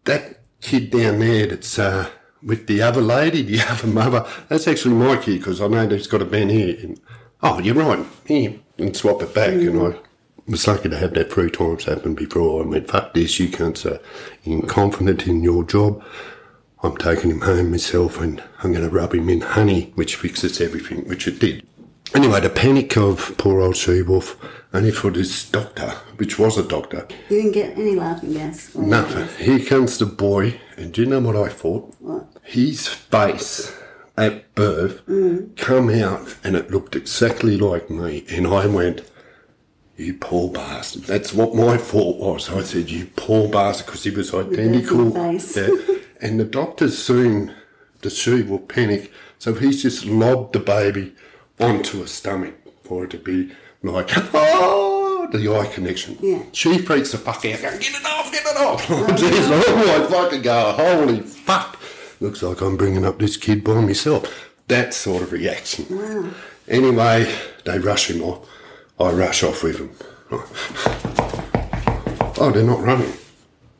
that 0.05 0.41
kid 0.61 0.89
down 0.91 1.19
there 1.19 1.47
that's 1.47 1.79
uh, 1.79 2.09
with 2.43 2.67
the 2.67 2.81
other 2.81 3.01
lady, 3.01 3.41
the 3.41 3.59
other 3.69 3.87
mother, 3.87 4.25
that's 4.49 4.67
actually 4.67 4.95
my 4.95 5.17
kid 5.17 5.39
because 5.39 5.61
I 5.61 5.67
know 5.67 5.87
he's 5.87 6.07
got 6.07 6.21
a 6.21 6.25
bend 6.25 6.51
here." 6.51 6.77
And, 6.81 6.99
oh, 7.43 7.59
you're 7.59 7.75
right. 7.75 8.05
Here, 8.25 8.55
and 8.77 8.95
swap 8.95 9.21
it 9.21 9.33
back, 9.33 9.53
and 9.53 9.81
I 9.81 9.99
was 10.47 10.67
lucky 10.67 10.89
to 10.89 10.97
have 10.97 11.13
that 11.13 11.31
three 11.31 11.49
times 11.49 11.85
happen 11.85 12.15
before. 12.15 12.63
I 12.63 12.65
went, 12.65 12.87
fuck 12.87 13.13
this, 13.13 13.39
you 13.39 13.49
can't 13.49 13.77
say. 13.77 13.99
Confident 14.67 15.27
in 15.27 15.43
your 15.43 15.63
job. 15.63 16.03
I'm 16.83 16.95
taking 16.97 17.31
him 17.31 17.41
home 17.41 17.71
myself 17.71 18.21
and 18.21 18.41
I'm 18.59 18.71
going 18.71 18.87
to 18.87 18.89
rub 18.89 19.13
him 19.13 19.29
in 19.29 19.41
honey, 19.41 19.91
which 19.95 20.15
fixes 20.15 20.61
everything, 20.61 21.07
which 21.07 21.27
it 21.27 21.39
did. 21.39 21.67
Anyway, 22.15 22.39
the 22.39 22.49
panic 22.49 22.95
of 22.95 23.35
poor 23.37 23.59
old 23.59 23.75
she-wolf, 23.75 24.37
only 24.73 24.91
for 24.91 25.11
this 25.11 25.49
doctor, 25.49 25.89
which 26.17 26.37
was 26.37 26.57
a 26.57 26.63
doctor. 26.63 27.07
You 27.29 27.37
didn't 27.41 27.51
get 27.53 27.77
any 27.77 27.95
laughing 27.95 28.33
gas? 28.33 28.75
Nothing. 28.75 29.27
Here 29.43 29.65
comes 29.65 29.97
the 29.97 30.05
boy, 30.05 30.59
and 30.75 30.91
do 30.91 31.01
you 31.01 31.07
know 31.07 31.19
what 31.19 31.35
I 31.35 31.49
thought? 31.49 31.95
What? 31.99 32.27
His 32.43 32.87
face 32.87 33.75
at 34.17 34.53
birth 34.55 35.01
come 35.55 35.89
out, 35.89 36.35
and 36.43 36.55
it 36.55 36.71
looked 36.71 36.95
exactly 36.95 37.57
like 37.57 37.89
me, 37.89 38.25
and 38.29 38.47
I 38.47 38.65
went, 38.67 39.01
"You 39.95 40.15
poor 40.15 40.49
bastard." 40.49 41.03
That's 41.03 41.33
what 41.33 41.55
my 41.55 41.77
thought 41.77 42.17
was. 42.17 42.49
I 42.49 42.63
said, 42.63 42.89
"You 42.89 43.07
poor 43.15 43.47
bastard," 43.47 43.85
because 43.87 44.03
he 44.03 44.11
was 44.11 44.33
identical. 44.33 45.11
face. 45.11 45.55
Yeah. 45.57 45.69
and 46.19 46.39
the 46.39 46.45
doctors 46.45 46.97
soon, 46.97 47.53
the 48.01 48.09
she 48.09 48.41
will 48.41 48.59
panic, 48.59 49.11
so 49.37 49.53
he's 49.53 49.83
just 49.83 50.05
lobbed 50.05 50.53
the 50.53 50.59
baby 50.59 51.13
onto 51.59 52.01
her 52.01 52.07
stomach 52.07 52.55
for 52.83 53.03
it 53.03 53.11
to 53.11 53.17
be 53.17 53.51
like, 53.83 54.09
"Oh, 54.17 54.29
oh, 54.33 55.27
the 55.31 55.53
eye 55.55 55.67
connection. 55.67 56.17
Yeah. 56.21 56.43
She 56.51 56.77
freaks 56.79 57.11
the 57.11 57.17
fuck 57.17 57.37
out, 57.45 57.61
going, 57.61 57.79
get 57.79 57.93
it 57.93 58.05
off, 58.05 58.31
get 58.31 58.45
it 58.45 58.57
off. 58.57 58.85
Jeez, 58.87 59.47
oh, 59.49 60.05
I 60.05 60.07
fucking 60.09 60.41
go, 60.41 60.71
holy 60.73 61.21
fuck. 61.21 61.79
Looks 62.19 62.41
like 62.41 62.61
I'm 62.61 62.77
bringing 62.77 63.05
up 63.05 63.19
this 63.19 63.37
kid 63.37 63.63
by 63.63 63.79
myself. 63.79 64.51
That 64.67 64.93
sort 64.93 65.23
of 65.23 65.31
reaction. 65.31 65.85
Wow. 65.89 66.31
Anyway, 66.67 67.33
they 67.65 67.79
rush 67.79 68.09
him 68.09 68.21
off. 68.21 68.47
I 68.99 69.11
rush 69.11 69.43
off 69.43 69.63
with 69.63 69.77
him. 69.77 69.91
Oh, 72.39 72.51
they're 72.51 72.63
not 72.63 72.81
running. 72.81 73.13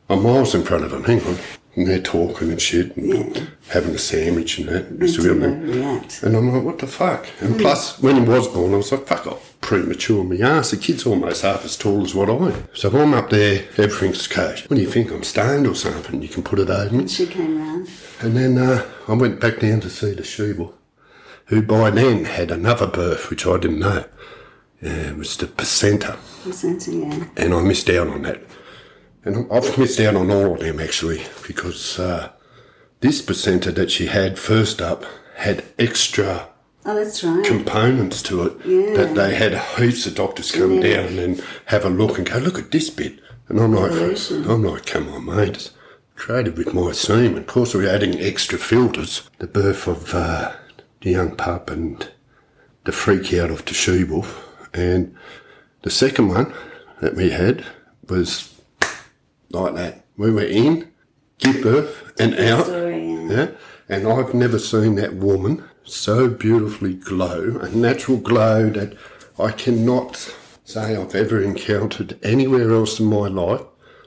I'm 0.08 0.22
miles 0.22 0.54
in 0.54 0.62
front 0.62 0.84
of 0.84 0.90
them, 0.90 1.04
hang 1.04 1.22
on. 1.24 1.36
And 1.76 1.86
they're 1.86 2.00
talking 2.00 2.50
and 2.50 2.60
shit 2.60 2.96
and 2.96 3.50
having 3.68 3.94
a 3.94 3.98
sandwich 3.98 4.58
and 4.58 4.68
that. 4.68 4.86
Until 4.86 5.08
So 5.08 5.34
we- 5.34 5.38
they 5.38 5.48
react. 5.48 6.22
and 6.22 6.36
I'm 6.36 6.52
like, 6.52 6.62
what 6.64 6.78
the 6.78 6.86
fuck? 6.86 7.26
And 7.40 7.54
hmm. 7.54 7.60
plus, 7.60 8.00
when 8.00 8.16
he 8.16 8.22
was 8.22 8.48
born, 8.48 8.72
I 8.74 8.78
was 8.78 8.90
like, 8.90 9.06
fuck 9.06 9.26
off. 9.26 9.47
Premature 9.68 10.24
me 10.24 10.40
ass. 10.40 10.70
The 10.70 10.78
kid's 10.78 11.04
almost 11.04 11.42
half 11.42 11.62
as 11.62 11.76
tall 11.76 12.02
as 12.02 12.14
what 12.14 12.30
I 12.30 12.32
am. 12.32 12.68
So 12.72 12.88
if 12.88 12.94
I'm 12.94 13.12
up 13.12 13.28
there, 13.28 13.66
everything's 13.76 14.26
coach. 14.26 14.62
What 14.62 14.76
do 14.76 14.80
you 14.80 14.90
think? 14.90 15.10
I'm 15.10 15.22
stoned 15.22 15.66
or 15.66 15.74
something? 15.74 16.22
You 16.22 16.28
can 16.28 16.42
put 16.42 16.58
it 16.58 16.70
over 16.70 16.94
me. 16.94 17.06
She 17.06 17.26
came 17.26 17.58
round. 17.58 17.90
And 18.20 18.34
then 18.34 18.56
uh, 18.56 18.90
I 19.06 19.12
went 19.12 19.40
back 19.40 19.58
down 19.58 19.80
to 19.80 19.90
see 19.90 20.14
the 20.14 20.24
she 20.24 20.54
wolf, 20.54 20.72
who 21.48 21.60
by 21.60 21.90
then 21.90 22.24
had 22.24 22.50
another 22.50 22.86
birth, 22.86 23.28
which 23.28 23.46
I 23.46 23.58
didn't 23.58 23.80
know. 23.80 24.06
Yeah, 24.80 25.10
it 25.10 25.16
was 25.18 25.36
the 25.36 25.46
placenta 25.46 26.16
Placenta, 26.40 26.90
yeah. 26.90 27.26
and 27.36 27.52
I 27.52 27.60
missed 27.60 27.90
out 27.90 28.08
on 28.08 28.22
that. 28.22 28.40
And 29.22 29.52
I've 29.52 29.76
missed 29.76 30.00
out 30.00 30.16
on 30.16 30.30
all 30.30 30.54
of 30.54 30.60
them 30.60 30.80
actually 30.80 31.24
because 31.46 31.98
uh, 31.98 32.30
this 33.00 33.20
placenta 33.20 33.70
that 33.72 33.90
she 33.90 34.06
had 34.06 34.38
first 34.38 34.80
up 34.80 35.04
had 35.36 35.62
extra 35.78 36.48
Oh, 36.90 36.94
that's 36.94 37.22
right. 37.22 37.44
components 37.44 38.22
to 38.22 38.42
it 38.44 38.54
Yeah. 38.64 38.94
that 38.96 39.14
they 39.14 39.34
had 39.34 39.54
heaps 39.76 40.06
of 40.06 40.14
doctors 40.14 40.50
come 40.50 40.76
Yeah. 40.80 41.02
down 41.02 41.18
and 41.18 41.42
have 41.66 41.84
a 41.84 41.90
look 41.90 42.16
and 42.16 42.26
go, 42.26 42.38
look 42.38 42.58
at 42.58 42.70
this 42.70 42.88
bit. 42.88 43.18
And 43.48 43.60
I'm 43.60 43.74
like, 43.74 43.92
Evolution. 43.92 44.50
I'm 44.50 44.62
like, 44.64 44.86
come 44.86 45.08
on, 45.10 45.26
mate. 45.26 45.48
It's 45.56 45.70
created 46.16 46.56
with 46.56 46.72
my 46.72 46.92
semen. 46.92 47.36
Of 47.36 47.46
course, 47.46 47.74
we're 47.74 47.88
adding 47.94 48.18
extra 48.18 48.58
filters. 48.58 49.28
The 49.38 49.46
birth 49.46 49.86
of 49.86 50.14
uh, 50.14 50.52
the 51.02 51.10
young 51.10 51.36
pup 51.36 51.68
and 51.70 52.08
the 52.84 52.92
freak 52.92 53.34
out 53.34 53.50
of 53.50 53.66
the 53.66 53.74
she 53.74 54.02
wolf. 54.04 54.48
And 54.72 55.14
the 55.82 55.90
second 55.90 56.28
one 56.28 56.54
that 57.02 57.14
we 57.14 57.30
had 57.30 57.64
was 58.08 58.48
like 59.50 59.74
that. 59.74 60.04
We 60.16 60.30
were 60.30 60.42
in, 60.42 60.88
give 61.38 61.62
birth, 61.62 62.12
and 62.18 62.34
out. 62.34 62.64
Story, 62.66 63.12
yeah. 63.12 63.28
Yeah, 63.30 63.48
and 63.90 64.08
I've 64.08 64.32
never 64.32 64.58
seen 64.58 64.94
that 64.96 65.14
woman 65.14 65.64
so 65.88 66.28
beautifully 66.28 66.94
glow, 66.94 67.58
a 67.60 67.68
natural 67.70 68.18
glow 68.18 68.70
that 68.70 68.96
I 69.38 69.50
cannot 69.52 70.34
say 70.64 70.96
I've 70.96 71.14
ever 71.14 71.42
encountered 71.42 72.18
anywhere 72.22 72.70
else 72.72 73.00
in 73.00 73.06
my 73.06 73.28
life. 73.28 73.62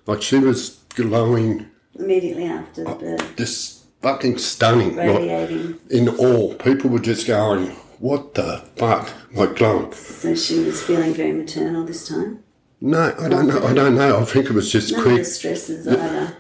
Like 0.06 0.22
she 0.22 0.40
was 0.40 0.80
glowing, 0.96 1.68
Immediately 1.98 2.46
after 2.46 2.84
the 2.84 2.96
birth. 2.96 3.36
just 3.36 3.84
fucking 4.02 4.38
stunning, 4.38 4.96
like 4.96 5.08
Radiating. 5.18 5.78
in 5.90 6.10
awe. 6.10 6.54
People 6.56 6.90
were 6.90 7.00
just 7.00 7.28
going, 7.28 7.68
"What 8.00 8.34
the 8.34 8.64
fuck?" 8.76 9.10
Like 9.34 9.56
glowing. 9.56 9.92
So 9.94 10.34
she 10.36 10.60
was 10.64 10.82
feeling 10.82 11.14
very 11.14 11.34
maternal 11.34 11.84
this 11.86 12.08
time. 12.08 12.44
No, 12.80 13.14
I 13.20 13.28
don't 13.30 13.48
know. 13.48 13.64
I 13.64 13.74
don't 13.74 13.96
know. 13.96 14.20
I 14.20 14.26
think 14.26 14.46
it 14.48 14.54
was 14.54 14.72
just 14.72 14.92
None 14.94 15.02
quick. 15.04 15.18
the 15.18 15.26
stresses 15.26 15.88
either. 15.88 16.36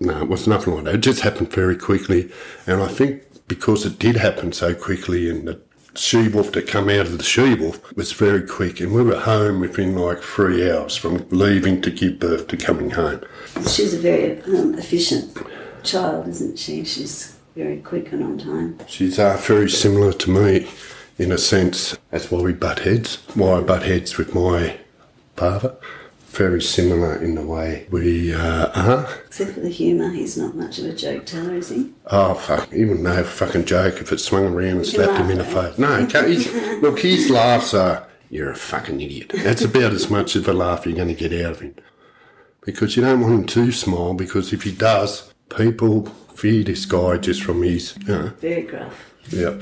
No, 0.00 0.22
it 0.22 0.28
was 0.28 0.46
nothing 0.46 0.74
like 0.76 0.84
that. 0.84 0.94
It 0.94 0.98
just 1.00 1.22
happened 1.22 1.50
very 1.52 1.76
quickly. 1.76 2.30
And 2.66 2.80
I 2.80 2.86
think 2.86 3.22
because 3.48 3.84
it 3.84 3.98
did 3.98 4.16
happen 4.16 4.52
so 4.52 4.74
quickly 4.74 5.28
and 5.28 5.48
the 5.48 5.60
she 5.94 6.28
wolf 6.28 6.52
that 6.52 6.68
come 6.68 6.88
out 6.88 7.06
of 7.06 7.18
the 7.18 7.24
she 7.24 7.54
wolf 7.54 7.94
was 7.96 8.12
very 8.12 8.46
quick 8.46 8.80
and 8.80 8.92
we 8.92 9.02
were 9.02 9.18
home 9.18 9.60
within 9.60 9.96
like 9.96 10.20
three 10.20 10.70
hours 10.70 10.96
from 10.96 11.26
leaving 11.30 11.82
to 11.82 11.90
give 11.90 12.20
birth 12.20 12.46
to 12.48 12.56
coming 12.56 12.90
home. 12.90 13.20
She's 13.66 13.94
a 13.94 13.98
very 13.98 14.40
um, 14.42 14.74
efficient 14.74 15.36
child, 15.82 16.28
isn't 16.28 16.58
she? 16.58 16.84
She's 16.84 17.36
very 17.56 17.78
quick 17.78 18.12
and 18.12 18.22
on 18.22 18.38
time. 18.38 18.78
She's 18.86 19.18
uh, 19.18 19.36
very 19.40 19.68
similar 19.68 20.12
to 20.12 20.30
me 20.30 20.68
in 21.18 21.32
a 21.32 21.38
sense. 21.38 21.98
That's 22.10 22.30
why 22.30 22.42
we 22.42 22.52
butt 22.52 22.80
heads. 22.80 23.16
Why 23.34 23.58
I 23.58 23.60
butt 23.60 23.82
heads 23.82 24.16
with 24.16 24.34
my 24.34 24.76
father. 25.36 25.76
Very 26.38 26.62
similar 26.62 27.16
in 27.20 27.34
the 27.34 27.42
way 27.42 27.88
we 27.90 28.32
uh, 28.32 28.70
are. 28.72 29.08
Except 29.26 29.50
for 29.54 29.60
the 29.60 29.68
humour, 29.68 30.10
he's 30.10 30.38
not 30.38 30.54
much 30.54 30.78
of 30.78 30.84
a 30.84 30.92
joke 30.94 31.26
teller, 31.26 31.54
is 31.56 31.70
he? 31.70 31.92
Oh 32.06 32.34
fuck! 32.34 32.72
He 32.72 32.84
wouldn't 32.84 33.02
know 33.02 33.20
a 33.20 33.24
fucking 33.24 33.64
joke 33.64 34.00
if 34.00 34.12
it 34.12 34.18
swung 34.20 34.44
around 34.44 34.76
and 34.76 34.86
slapped 34.86 35.18
him 35.18 35.30
in 35.30 35.38
the 35.38 35.44
face. 35.44 35.76
No, 35.78 35.96
he 36.06 36.34
he's, 36.34 36.52
look, 36.80 37.00
his 37.00 37.28
laughs 37.28 37.74
are 37.74 38.06
"You're 38.30 38.52
a 38.52 38.54
fucking 38.54 39.00
idiot." 39.00 39.32
That's 39.34 39.62
about 39.62 39.92
as 39.92 40.08
much 40.10 40.36
of 40.36 40.46
a 40.46 40.52
laugh 40.52 40.86
you're 40.86 40.94
going 40.94 41.08
to 41.08 41.14
get 41.28 41.32
out 41.44 41.50
of 41.54 41.60
him, 41.60 41.74
because 42.64 42.94
you 42.96 43.02
don't 43.02 43.20
want 43.20 43.34
him 43.34 43.46
to 43.46 43.72
smile. 43.72 44.14
Because 44.14 44.52
if 44.52 44.62
he 44.62 44.70
does, 44.70 45.34
people 45.56 46.06
fear 46.36 46.62
this 46.62 46.84
guy 46.86 47.16
just 47.16 47.42
from 47.42 47.62
his, 47.64 47.96
you 48.06 48.06
know, 48.14 48.28
Very 48.38 48.62
gruff. 48.62 49.12
yeah. 49.30 49.58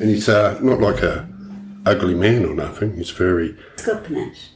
And 0.00 0.08
he's 0.08 0.28
uh, 0.28 0.60
not 0.62 0.78
like 0.80 1.02
a 1.02 1.28
ugly 1.86 2.14
man 2.14 2.44
or 2.44 2.54
nothing. 2.54 2.94
He's 2.94 3.10
very 3.10 3.56
It's 3.74 3.84
got 3.84 4.04
panache. 4.04 4.50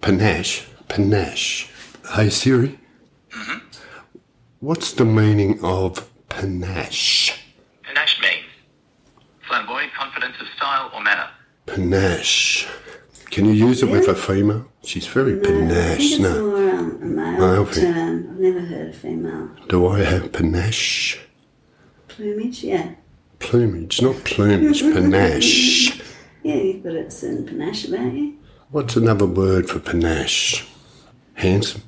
panache, 0.00 0.66
panache. 0.88 1.68
Hey 2.14 2.30
Siri, 2.30 2.78
Mhm. 3.30 3.60
what's 4.60 4.92
the 4.92 5.04
meaning 5.04 5.58
of 5.62 6.06
panache? 6.28 7.32
Panache 7.82 8.20
means 8.20 8.46
flamboyant 9.48 9.92
confidence 9.94 10.36
of 10.40 10.46
style 10.56 10.90
or 10.94 11.02
manner. 11.02 11.28
Panache. 11.66 12.66
Can 13.30 13.44
you 13.44 13.52
use 13.52 13.82
it 13.82 13.90
with 13.90 14.08
a 14.08 14.14
female? 14.14 14.66
She's 14.84 15.06
very 15.06 15.32
No, 15.34 15.40
I 15.40 15.42
think 15.44 15.68
panache. 15.68 16.12
it's 16.12 16.18
No. 16.20 16.46
more 16.46 16.70
um, 16.70 16.98
a 17.02 17.04
male 17.04 17.38
Male 17.40 17.64
thing. 17.66 17.92
term. 17.94 18.28
I've 18.30 18.38
never 18.38 18.60
heard 18.60 18.88
a 18.90 18.92
female. 18.92 19.50
Do 19.68 19.86
I 19.88 20.00
have 20.04 20.32
panache? 20.32 21.18
Plumage, 22.08 22.62
yeah. 22.62 22.90
Plumage, 23.40 24.00
not 24.00 24.22
plumage, 24.24 24.80
panache. 24.94 26.00
Yeah, 26.44 26.54
you've 26.54 26.84
got 26.84 26.94
a 26.94 27.10
certain 27.10 27.44
panache 27.44 27.88
about 27.88 28.12
you. 28.14 28.34
What's 28.70 28.96
another 28.96 29.26
word 29.26 29.68
for 29.68 29.80
panache? 29.80 30.64
Handsome. 31.36 31.82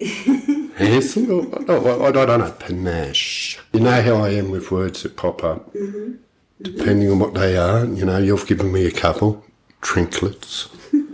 Handsome? 0.00 1.30
Oh, 1.30 1.64
no, 1.66 2.02
I, 2.02 2.08
I 2.08 2.12
don't 2.26 2.40
know. 2.40 2.50
Panache. 2.52 3.58
You 3.72 3.80
know 3.80 4.02
how 4.02 4.16
I 4.16 4.30
am 4.30 4.50
with 4.50 4.70
words 4.70 5.02
that 5.02 5.16
pop 5.16 5.42
up. 5.44 5.72
Mm-hmm. 5.74 5.96
Mm-hmm. 5.96 6.14
Depending 6.62 7.10
on 7.10 7.18
what 7.18 7.34
they 7.34 7.56
are, 7.56 7.84
you 7.86 8.04
know, 8.04 8.18
you've 8.18 8.46
given 8.46 8.70
me 8.72 8.86
a 8.86 8.90
couple. 8.90 9.44
Trinklets. 9.80 10.68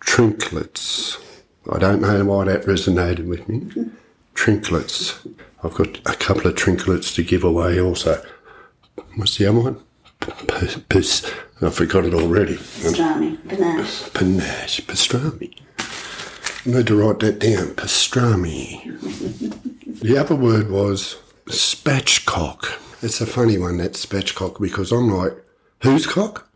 Trinklets. 0.00 1.18
I 1.70 1.78
don't 1.78 2.00
know 2.02 2.24
why 2.24 2.44
that 2.44 2.62
resonated 2.64 3.26
with 3.26 3.48
me. 3.48 3.90
Trinklets. 4.34 5.26
I've 5.62 5.74
got 5.74 5.98
a 6.06 6.14
couple 6.16 6.46
of 6.46 6.54
trinklets 6.54 7.14
to 7.14 7.22
give 7.22 7.44
away 7.44 7.80
also. 7.80 8.22
What's 9.16 9.36
the 9.38 9.46
other 9.46 9.60
one? 9.60 9.80
P- 10.20 10.32
I 11.60 11.70
forgot 11.70 12.04
it 12.04 12.14
already. 12.14 12.56
Pastrami, 12.56 13.36
panache. 13.48 14.12
Panache, 14.12 14.80
pastrami. 14.86 15.54
Need 16.66 16.86
to 16.88 16.96
write 16.96 17.20
that 17.20 17.38
down. 17.38 17.68
Pastrami. 17.74 18.82
the 20.00 20.18
other 20.18 20.34
word 20.34 20.70
was 20.70 21.16
spatchcock. 21.46 22.66
It's 23.02 23.20
a 23.20 23.26
funny 23.26 23.58
one, 23.58 23.78
that 23.78 23.92
spatchcock, 23.92 24.60
because 24.60 24.92
I'm 24.92 25.08
like, 25.08 25.32
whose 25.82 26.06
cock? 26.06 26.50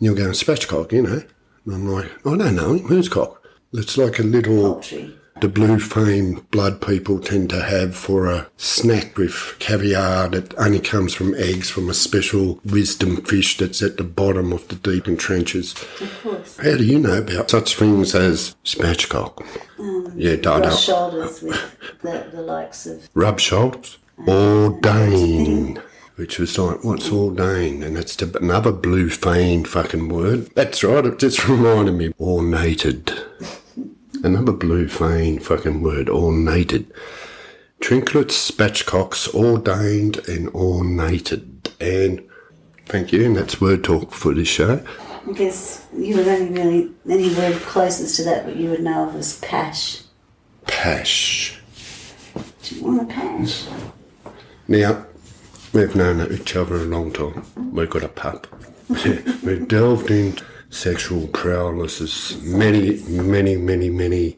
You're 0.00 0.14
going, 0.14 0.30
spatchcock, 0.30 0.92
you 0.92 1.02
know. 1.02 1.22
And 1.64 1.74
I'm 1.74 1.88
like, 1.88 2.10
I 2.26 2.36
don't 2.36 2.56
know, 2.56 2.78
whose 2.78 3.08
cock? 3.08 3.42
It's 3.72 3.96
like 3.96 4.18
a 4.18 4.22
little 4.22 4.74
Poultry. 4.74 5.16
The 5.40 5.48
blue 5.48 5.78
flame 5.78 6.46
blood 6.50 6.80
people 6.80 7.18
tend 7.20 7.50
to 7.50 7.62
have 7.62 7.94
for 7.94 8.26
a 8.26 8.48
snack 8.56 9.16
with 9.16 9.56
caviar 9.58 10.28
that 10.28 10.56
only 10.58 10.80
comes 10.80 11.14
from 11.14 11.34
eggs 11.34 11.68
from 11.70 11.90
a 11.90 11.94
special 11.94 12.58
wisdom 12.64 13.22
fish 13.22 13.58
that's 13.58 13.82
at 13.82 13.96
the 13.96 14.04
bottom 14.04 14.52
of 14.52 14.66
the 14.68 14.76
deep 14.76 15.06
trenches. 15.18 15.72
Of 16.00 16.20
course. 16.22 16.56
How 16.56 16.76
do 16.76 16.84
you 16.84 16.98
know 16.98 17.18
about 17.18 17.50
such 17.50 17.76
things 17.76 18.14
as 18.14 18.56
spatchcock? 18.64 19.46
Mm. 19.76 20.14
yeah, 20.16 20.32
I 20.32 20.60
don't. 20.60 20.72
shoulders 20.76 21.42
with 21.42 21.76
the, 22.02 22.28
the 22.32 22.42
likes 22.42 22.86
of 22.86 23.08
Rub 23.14 23.38
shoulders. 23.38 23.98
Uh, 24.26 24.66
ordain. 24.66 25.80
Which 26.16 26.38
was 26.38 26.58
like, 26.58 26.82
what's 26.82 27.12
ordain? 27.12 27.82
And 27.82 27.98
it's 27.98 28.16
the, 28.16 28.34
another 28.38 28.72
blue 28.72 29.10
flame 29.10 29.64
fucking 29.64 30.08
word. 30.08 30.48
That's 30.54 30.82
right, 30.82 31.04
it 31.04 31.18
just 31.18 31.46
reminded 31.48 31.92
me. 31.94 32.14
Ornated. 32.18 33.12
Another 34.24 34.52
blue 34.52 34.88
flame 34.88 35.38
fucking 35.38 35.82
word. 35.82 36.08
Ornated. 36.08 36.92
Trinklets, 37.80 38.50
spatchcocks, 38.50 39.32
ordained 39.34 40.26
and 40.28 40.48
ornated. 40.54 41.70
And 41.80 42.26
thank 42.86 43.12
you, 43.12 43.24
and 43.26 43.36
that's 43.36 43.60
word 43.60 43.84
talk 43.84 44.12
for 44.12 44.32
this 44.34 44.48
show. 44.48 44.84
I 45.28 45.32
guess 45.32 45.86
you 45.96 46.16
would 46.16 46.28
only 46.28 46.60
really 46.60 46.90
any 47.08 47.34
word 47.34 47.56
closest 47.62 48.16
to 48.16 48.24
that 48.24 48.46
what 48.46 48.56
you 48.56 48.70
would 48.70 48.82
know 48.82 49.08
of 49.08 49.16
as 49.16 49.38
pash. 49.40 50.02
Pash. 50.66 51.60
Do 52.62 52.74
you 52.74 52.84
want 52.84 53.02
a 53.02 53.12
pash? 53.12 53.66
Now, 54.68 55.06
we've 55.72 55.94
known 55.94 56.32
each 56.32 56.56
other 56.56 56.76
a 56.76 56.84
long 56.84 57.12
time. 57.12 57.44
We've 57.72 57.90
got 57.90 58.04
a 58.04 58.08
pup. 58.08 58.46
We've 58.88 59.66
delved 59.66 60.10
in 60.10 60.38
sexual 60.76 61.26
prowesses 61.28 62.40
many, 62.42 63.02
many, 63.08 63.56
many, 63.56 63.88
many, 63.88 64.36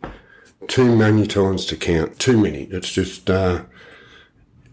too 0.68 0.94
many 0.96 1.27
times 1.27 1.66
to 1.66 1.77
count. 1.77 2.18
Too 2.18 2.38
many. 2.40 2.64
It's 2.64 2.92
just, 2.92 3.29
uh, 3.29 3.64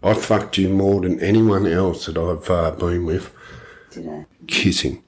I 0.03 0.13
fucked 0.13 0.57
you 0.57 0.69
more 0.69 1.01
than 1.01 1.19
anyone 1.19 1.65
else 1.65 2.05
that 2.05 2.17
I've 2.17 2.49
uh, 2.49 2.71
been 2.71 3.05
with. 3.05 3.33
Did 3.91 4.07
I? 4.07 4.25
Kissing 4.47 5.03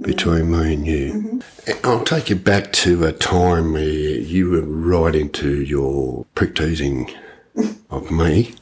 between 0.00 0.52
me 0.52 0.74
and 0.74 0.86
you. 0.86 1.42
I'll 1.82 2.04
take 2.04 2.30
you 2.30 2.36
back 2.36 2.72
to 2.74 3.04
a 3.04 3.12
time 3.12 3.72
where 3.72 3.82
you 3.82 4.50
were 4.50 4.62
right 4.62 5.14
into 5.14 5.60
your 5.62 6.24
prick 6.36 6.54
teasing 6.54 7.10
of 7.90 8.10
me. 8.10 8.54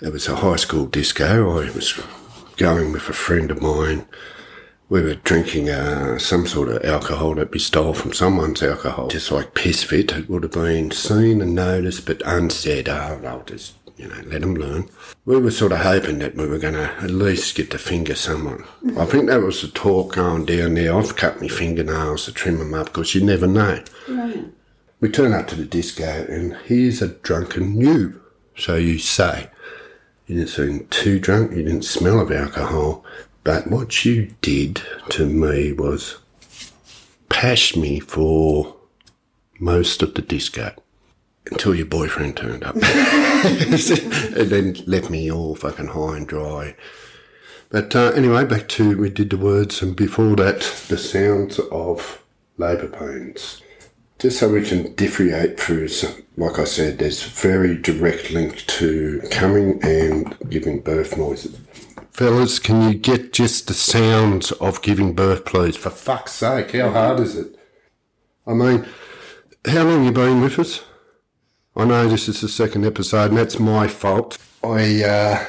It 0.00 0.12
was 0.12 0.28
a 0.28 0.36
high 0.36 0.56
school 0.56 0.86
disco. 0.86 1.58
I 1.58 1.70
was 1.70 2.00
going 2.56 2.92
with 2.92 3.08
a 3.08 3.12
friend 3.12 3.50
of 3.50 3.60
mine. 3.60 4.06
We 4.88 5.02
were 5.02 5.16
drinking 5.16 5.68
uh, 5.68 6.16
some 6.18 6.46
sort 6.46 6.68
of 6.68 6.84
alcohol 6.84 7.34
that 7.34 7.50
we 7.50 7.58
stole 7.58 7.92
from 7.92 8.12
someone's 8.12 8.62
alcohol. 8.62 9.08
Just 9.08 9.32
like 9.32 9.54
piss 9.54 9.82
fit. 9.82 10.12
It 10.12 10.30
would 10.30 10.44
have 10.44 10.52
been 10.52 10.92
seen 10.92 11.42
and 11.42 11.56
noticed, 11.56 12.06
but 12.06 12.22
unsaid. 12.24 12.88
Oh, 12.88 13.20
I'll 13.26 13.42
just, 13.42 13.74
you 13.96 14.06
know, 14.06 14.20
let 14.26 14.42
them 14.42 14.54
learn. 14.54 14.88
We 15.24 15.38
were 15.38 15.50
sort 15.50 15.72
of 15.72 15.78
hoping 15.78 16.20
that 16.20 16.36
we 16.36 16.46
were 16.46 16.60
going 16.60 16.74
to 16.74 16.94
at 17.02 17.10
least 17.10 17.56
get 17.56 17.72
to 17.72 17.78
finger 17.78 18.14
someone. 18.14 18.64
I 18.96 19.06
think 19.06 19.26
that 19.26 19.42
was 19.42 19.60
the 19.60 19.68
talk 19.68 20.14
going 20.14 20.44
down 20.44 20.74
there. 20.74 20.96
I've 20.96 21.16
cut 21.16 21.40
my 21.40 21.48
fingernails 21.48 22.26
to 22.26 22.32
trim 22.32 22.58
them 22.58 22.74
up 22.74 22.86
because 22.86 23.12
you 23.12 23.24
never 23.24 23.48
know. 23.48 23.82
Right. 24.08 24.44
We 25.00 25.08
turn 25.10 25.32
up 25.32 25.48
to 25.48 25.56
the 25.56 25.64
disco 25.64 26.26
and 26.28 26.56
here's 26.64 27.02
a 27.02 27.08
drunken 27.08 27.80
you. 27.80 28.22
So 28.56 28.76
you 28.76 29.00
say. 29.00 29.50
You 30.26 30.36
didn't 30.36 30.50
seem 30.50 30.86
too 30.88 31.20
drunk, 31.20 31.52
you 31.52 31.62
didn't 31.62 31.84
smell 31.84 32.18
of 32.18 32.32
alcohol. 32.32 33.04
But 33.46 33.68
what 33.68 34.04
you 34.04 34.34
did 34.42 34.82
to 35.10 35.24
me 35.24 35.72
was 35.72 36.18
pash 37.28 37.76
me 37.76 38.00
for 38.00 38.74
most 39.60 40.02
of 40.02 40.14
the 40.14 40.22
disco 40.22 40.72
until 41.52 41.72
your 41.72 41.86
boyfriend 41.86 42.36
turned 42.36 42.64
up. 42.64 42.74
and 42.82 44.50
then 44.50 44.74
left 44.88 45.10
me 45.10 45.30
all 45.30 45.54
fucking 45.54 45.86
high 45.86 46.16
and 46.16 46.26
dry. 46.26 46.74
But 47.68 47.94
uh, 47.94 48.10
anyway, 48.16 48.44
back 48.46 48.66
to 48.70 48.98
we 48.98 49.10
did 49.10 49.30
the 49.30 49.36
words, 49.36 49.80
and 49.80 49.94
before 49.94 50.34
that, 50.34 50.62
the 50.88 50.98
sounds 50.98 51.60
of 51.70 52.24
labour 52.58 52.88
pains. 52.88 53.62
Just 54.18 54.40
so 54.40 54.48
we 54.48 54.64
can 54.64 54.92
differentiate 54.96 55.60
through, 55.60 55.86
some, 55.86 56.24
like 56.36 56.58
I 56.58 56.64
said, 56.64 56.98
there's 56.98 57.22
very 57.22 57.76
direct 57.76 58.32
link 58.32 58.66
to 58.66 59.22
coming 59.30 59.78
and 59.84 60.36
giving 60.50 60.80
birth 60.80 61.16
noises. 61.16 61.56
Fellas, 62.16 62.58
can 62.58 62.80
you 62.80 62.94
get 62.94 63.34
just 63.34 63.66
the 63.68 63.74
sounds 63.74 64.50
of 64.52 64.80
giving 64.80 65.12
birth, 65.12 65.44
please? 65.44 65.76
For 65.76 65.90
fuck's 65.90 66.32
sake, 66.32 66.72
how 66.72 66.88
hard 66.88 67.20
is 67.20 67.36
it? 67.36 67.58
I 68.46 68.54
mean, 68.54 68.88
how 69.66 69.82
long 69.82 70.06
you 70.06 70.12
been 70.12 70.40
with 70.40 70.58
us? 70.58 70.82
I 71.76 71.84
know 71.84 72.08
this 72.08 72.26
is 72.26 72.40
the 72.40 72.48
second 72.48 72.86
episode, 72.86 73.32
and 73.32 73.36
that's 73.36 73.58
my 73.58 73.86
fault. 73.86 74.38
I 74.64 75.04
uh, 75.04 75.44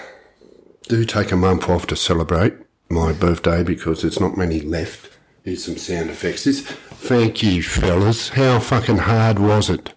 do 0.89 1.05
take 1.05 1.31
a 1.31 1.37
month 1.37 1.69
off 1.69 1.87
to 1.87 1.95
celebrate 1.95 2.53
my 2.89 3.13
birthday 3.13 3.63
because 3.63 4.01
there's 4.01 4.19
not 4.19 4.35
many 4.35 4.59
left. 4.59 5.09
Here's 5.45 5.63
some 5.63 5.77
sound 5.77 6.09
effects. 6.09 6.43
This, 6.43 6.59
thank 6.59 7.41
you, 7.43 7.63
fellas. 7.63 8.27
How 8.27 8.59
fucking 8.59 8.97
hard 8.97 9.39
was 9.39 9.69
it? 9.69 9.93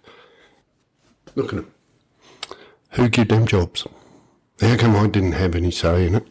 Look 1.35 1.47
at 1.51 1.55
them. 1.55 1.73
Who 2.91 3.09
give 3.09 3.27
them 3.27 3.45
jobs? 3.45 3.85
How 4.61 4.77
come 4.77 4.95
I 4.95 5.07
didn't 5.07 5.33
have 5.33 5.53
any 5.53 5.71
say 5.71 6.07
in 6.07 6.15
it? 6.15 6.27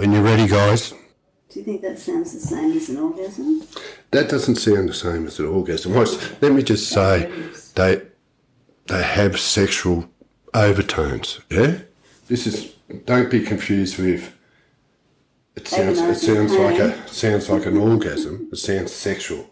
When 0.00 0.12
you're 0.12 0.22
ready, 0.22 0.46
guys. 0.46 0.94
Do 1.50 1.58
you 1.58 1.62
think 1.62 1.82
that 1.82 1.98
sounds 1.98 2.32
the 2.32 2.40
same 2.40 2.74
as 2.74 2.88
an 2.88 2.96
orgasm? 2.96 3.62
That 4.12 4.30
doesn't 4.30 4.56
sound 4.56 4.88
the 4.88 4.94
same 4.94 5.26
as 5.26 5.38
an 5.38 5.44
orgasm. 5.44 5.92
Let 5.92 6.52
me 6.52 6.62
just 6.62 6.88
say, 6.88 7.30
they 7.74 8.00
they 8.86 9.02
have 9.02 9.38
sexual 9.38 10.08
overtones. 10.54 11.40
Yeah, 11.50 11.80
this 12.28 12.46
is. 12.46 12.72
Don't 13.04 13.30
be 13.30 13.42
confused 13.42 13.98
with. 13.98 14.34
It 15.54 15.68
sounds. 15.68 15.98
It 15.98 16.14
sounds 16.14 16.54
like 16.54 16.78
a 16.78 17.06
sounds 17.06 17.50
like 17.50 17.66
an 17.66 17.76
orgasm. 17.76 18.48
It 18.50 18.56
sounds 18.56 18.92
sexual. 18.92 19.50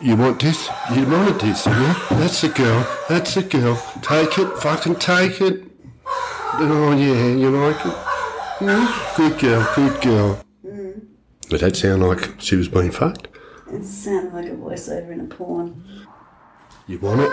You 0.00 0.14
want 0.14 0.40
this? 0.40 0.68
You 0.94 1.06
wanted 1.08 1.40
this, 1.40 1.66
yeah? 1.66 2.06
That's 2.10 2.40
the 2.42 2.50
girl. 2.50 2.86
That's 3.08 3.34
the 3.34 3.42
girl. 3.42 3.74
Take 4.02 4.38
it. 4.38 4.58
Fucking 4.58 4.94
take 5.00 5.40
it. 5.40 5.64
Oh 5.90 6.96
yeah, 6.96 7.34
you 7.34 7.50
like 7.50 7.84
it? 7.84 8.07
Good 8.58 9.38
girl. 9.38 9.72
Good 9.76 10.02
girl. 10.02 10.44
Mm. 10.66 11.06
Did 11.48 11.60
that 11.60 11.76
sound 11.76 12.02
like 12.02 12.40
she 12.40 12.56
was 12.56 12.66
being 12.68 12.90
fucked? 12.90 13.28
It 13.72 13.84
sounded 13.84 14.34
like 14.34 14.46
a 14.46 14.56
voiceover 14.56 15.12
in 15.12 15.20
a 15.20 15.24
porn. 15.24 15.84
You 16.88 16.98
want 16.98 17.20
it? 17.20 17.30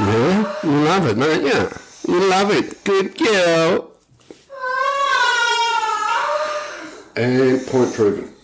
Yeah, 0.00 0.54
you 0.64 0.70
love 0.70 1.06
it, 1.06 1.14
don't 1.14 1.44
you? 1.44 2.12
You 2.12 2.30
love 2.30 2.50
it. 2.50 2.82
Good 2.82 3.16
girl. 3.16 3.92
And 7.14 7.66
point 7.66 7.94
proven. 7.94 8.34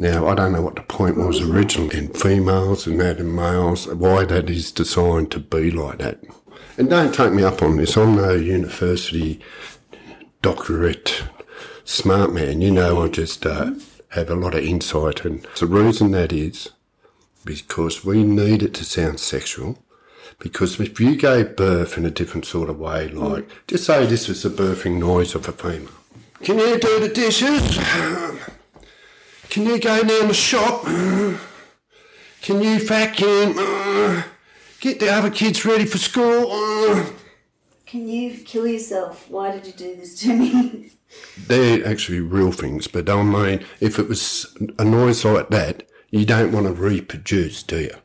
Now, 0.00 0.28
I 0.28 0.34
don't 0.34 0.52
know 0.52 0.62
what 0.62 0.76
the 0.76 0.80
point 0.80 1.18
was 1.18 1.42
originally 1.42 1.98
in 1.98 2.08
females 2.08 2.86
and 2.86 2.98
that 3.02 3.18
in 3.18 3.34
males, 3.34 3.86
why 3.86 4.24
that 4.24 4.48
is 4.48 4.72
designed 4.72 5.30
to 5.32 5.38
be 5.38 5.70
like 5.70 5.98
that. 5.98 6.18
And 6.78 6.88
don't 6.88 7.14
take 7.14 7.34
me 7.34 7.42
up 7.42 7.60
on 7.60 7.76
this. 7.76 7.98
I'm 7.98 8.16
no 8.16 8.32
university 8.32 9.40
doctorate 10.40 11.24
smart 11.84 12.32
man. 12.32 12.62
You 12.62 12.70
know, 12.70 13.02
I 13.02 13.08
just 13.08 13.44
uh, 13.44 13.72
have 14.12 14.30
a 14.30 14.34
lot 14.34 14.54
of 14.54 14.64
insight. 14.64 15.26
And 15.26 15.46
the 15.58 15.66
reason 15.66 16.12
that 16.12 16.32
is 16.32 16.70
because 17.44 18.02
we 18.02 18.24
need 18.24 18.62
it 18.62 18.72
to 18.76 18.86
sound 18.86 19.20
sexual. 19.20 19.78
Because 20.38 20.80
if 20.80 20.98
you 20.98 21.14
gave 21.14 21.56
birth 21.56 21.98
in 21.98 22.06
a 22.06 22.10
different 22.10 22.46
sort 22.46 22.70
of 22.70 22.78
way, 22.78 23.08
like 23.08 23.50
just 23.66 23.84
say 23.84 24.06
this 24.06 24.28
was 24.28 24.44
the 24.44 24.48
birthing 24.48 24.98
noise 24.98 25.34
of 25.34 25.46
a 25.46 25.52
female. 25.52 25.90
Can 26.42 26.58
you 26.58 26.78
do 26.78 27.00
the 27.00 27.10
dishes? 27.10 27.78
Can 29.50 29.66
you 29.66 29.80
go 29.80 30.02
down 30.04 30.28
the 30.28 30.34
shop? 30.34 30.84
Can 32.40 32.62
you 32.62 32.78
vacuum? 32.86 33.54
Get 34.80 35.00
the 35.00 35.10
other 35.10 35.30
kids 35.30 35.64
ready 35.64 35.86
for 35.86 35.98
school? 35.98 37.04
Can 37.84 38.08
you 38.08 38.38
kill 38.38 38.68
yourself? 38.68 39.28
Why 39.28 39.50
did 39.50 39.66
you 39.66 39.72
do 39.72 39.96
this 39.96 40.20
to 40.20 40.34
me? 40.34 40.92
They're 41.48 41.84
actually 41.84 42.20
real 42.20 42.52
things, 42.52 42.86
but 42.86 43.10
I 43.10 43.20
mean, 43.24 43.64
if 43.80 43.98
it 43.98 44.08
was 44.08 44.56
a 44.78 44.84
noise 44.84 45.24
like 45.24 45.48
that, 45.48 45.82
you 46.10 46.24
don't 46.24 46.52
want 46.52 46.66
to 46.66 46.72
reproduce, 46.72 47.64
do 47.64 47.80
you? 47.80 47.96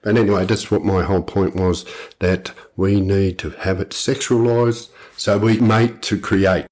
But 0.00 0.16
anyway, 0.16 0.46
that's 0.46 0.70
what 0.70 0.82
my 0.82 1.02
whole 1.02 1.22
point 1.22 1.54
was 1.54 1.84
that 2.20 2.52
we 2.76 3.02
need 3.02 3.38
to 3.40 3.50
have 3.50 3.78
it 3.80 3.90
sexualized 3.90 4.88
so 5.18 5.36
we 5.36 5.60
mate 5.60 6.00
to 6.02 6.18
create. 6.18 6.64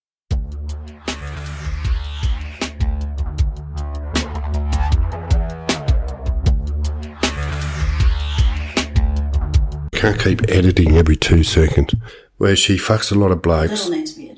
Can't 10.02 10.18
keep 10.18 10.42
editing 10.48 10.96
every 10.96 11.14
two 11.14 11.44
seconds. 11.44 11.94
Where 12.36 12.56
she 12.56 12.76
fucks 12.76 13.12
a 13.12 13.14
lot 13.14 13.30
of 13.30 13.40
blokes. 13.40 13.84
That'll 13.84 13.90
need 13.92 14.06
to 14.08 14.16
be 14.16 14.30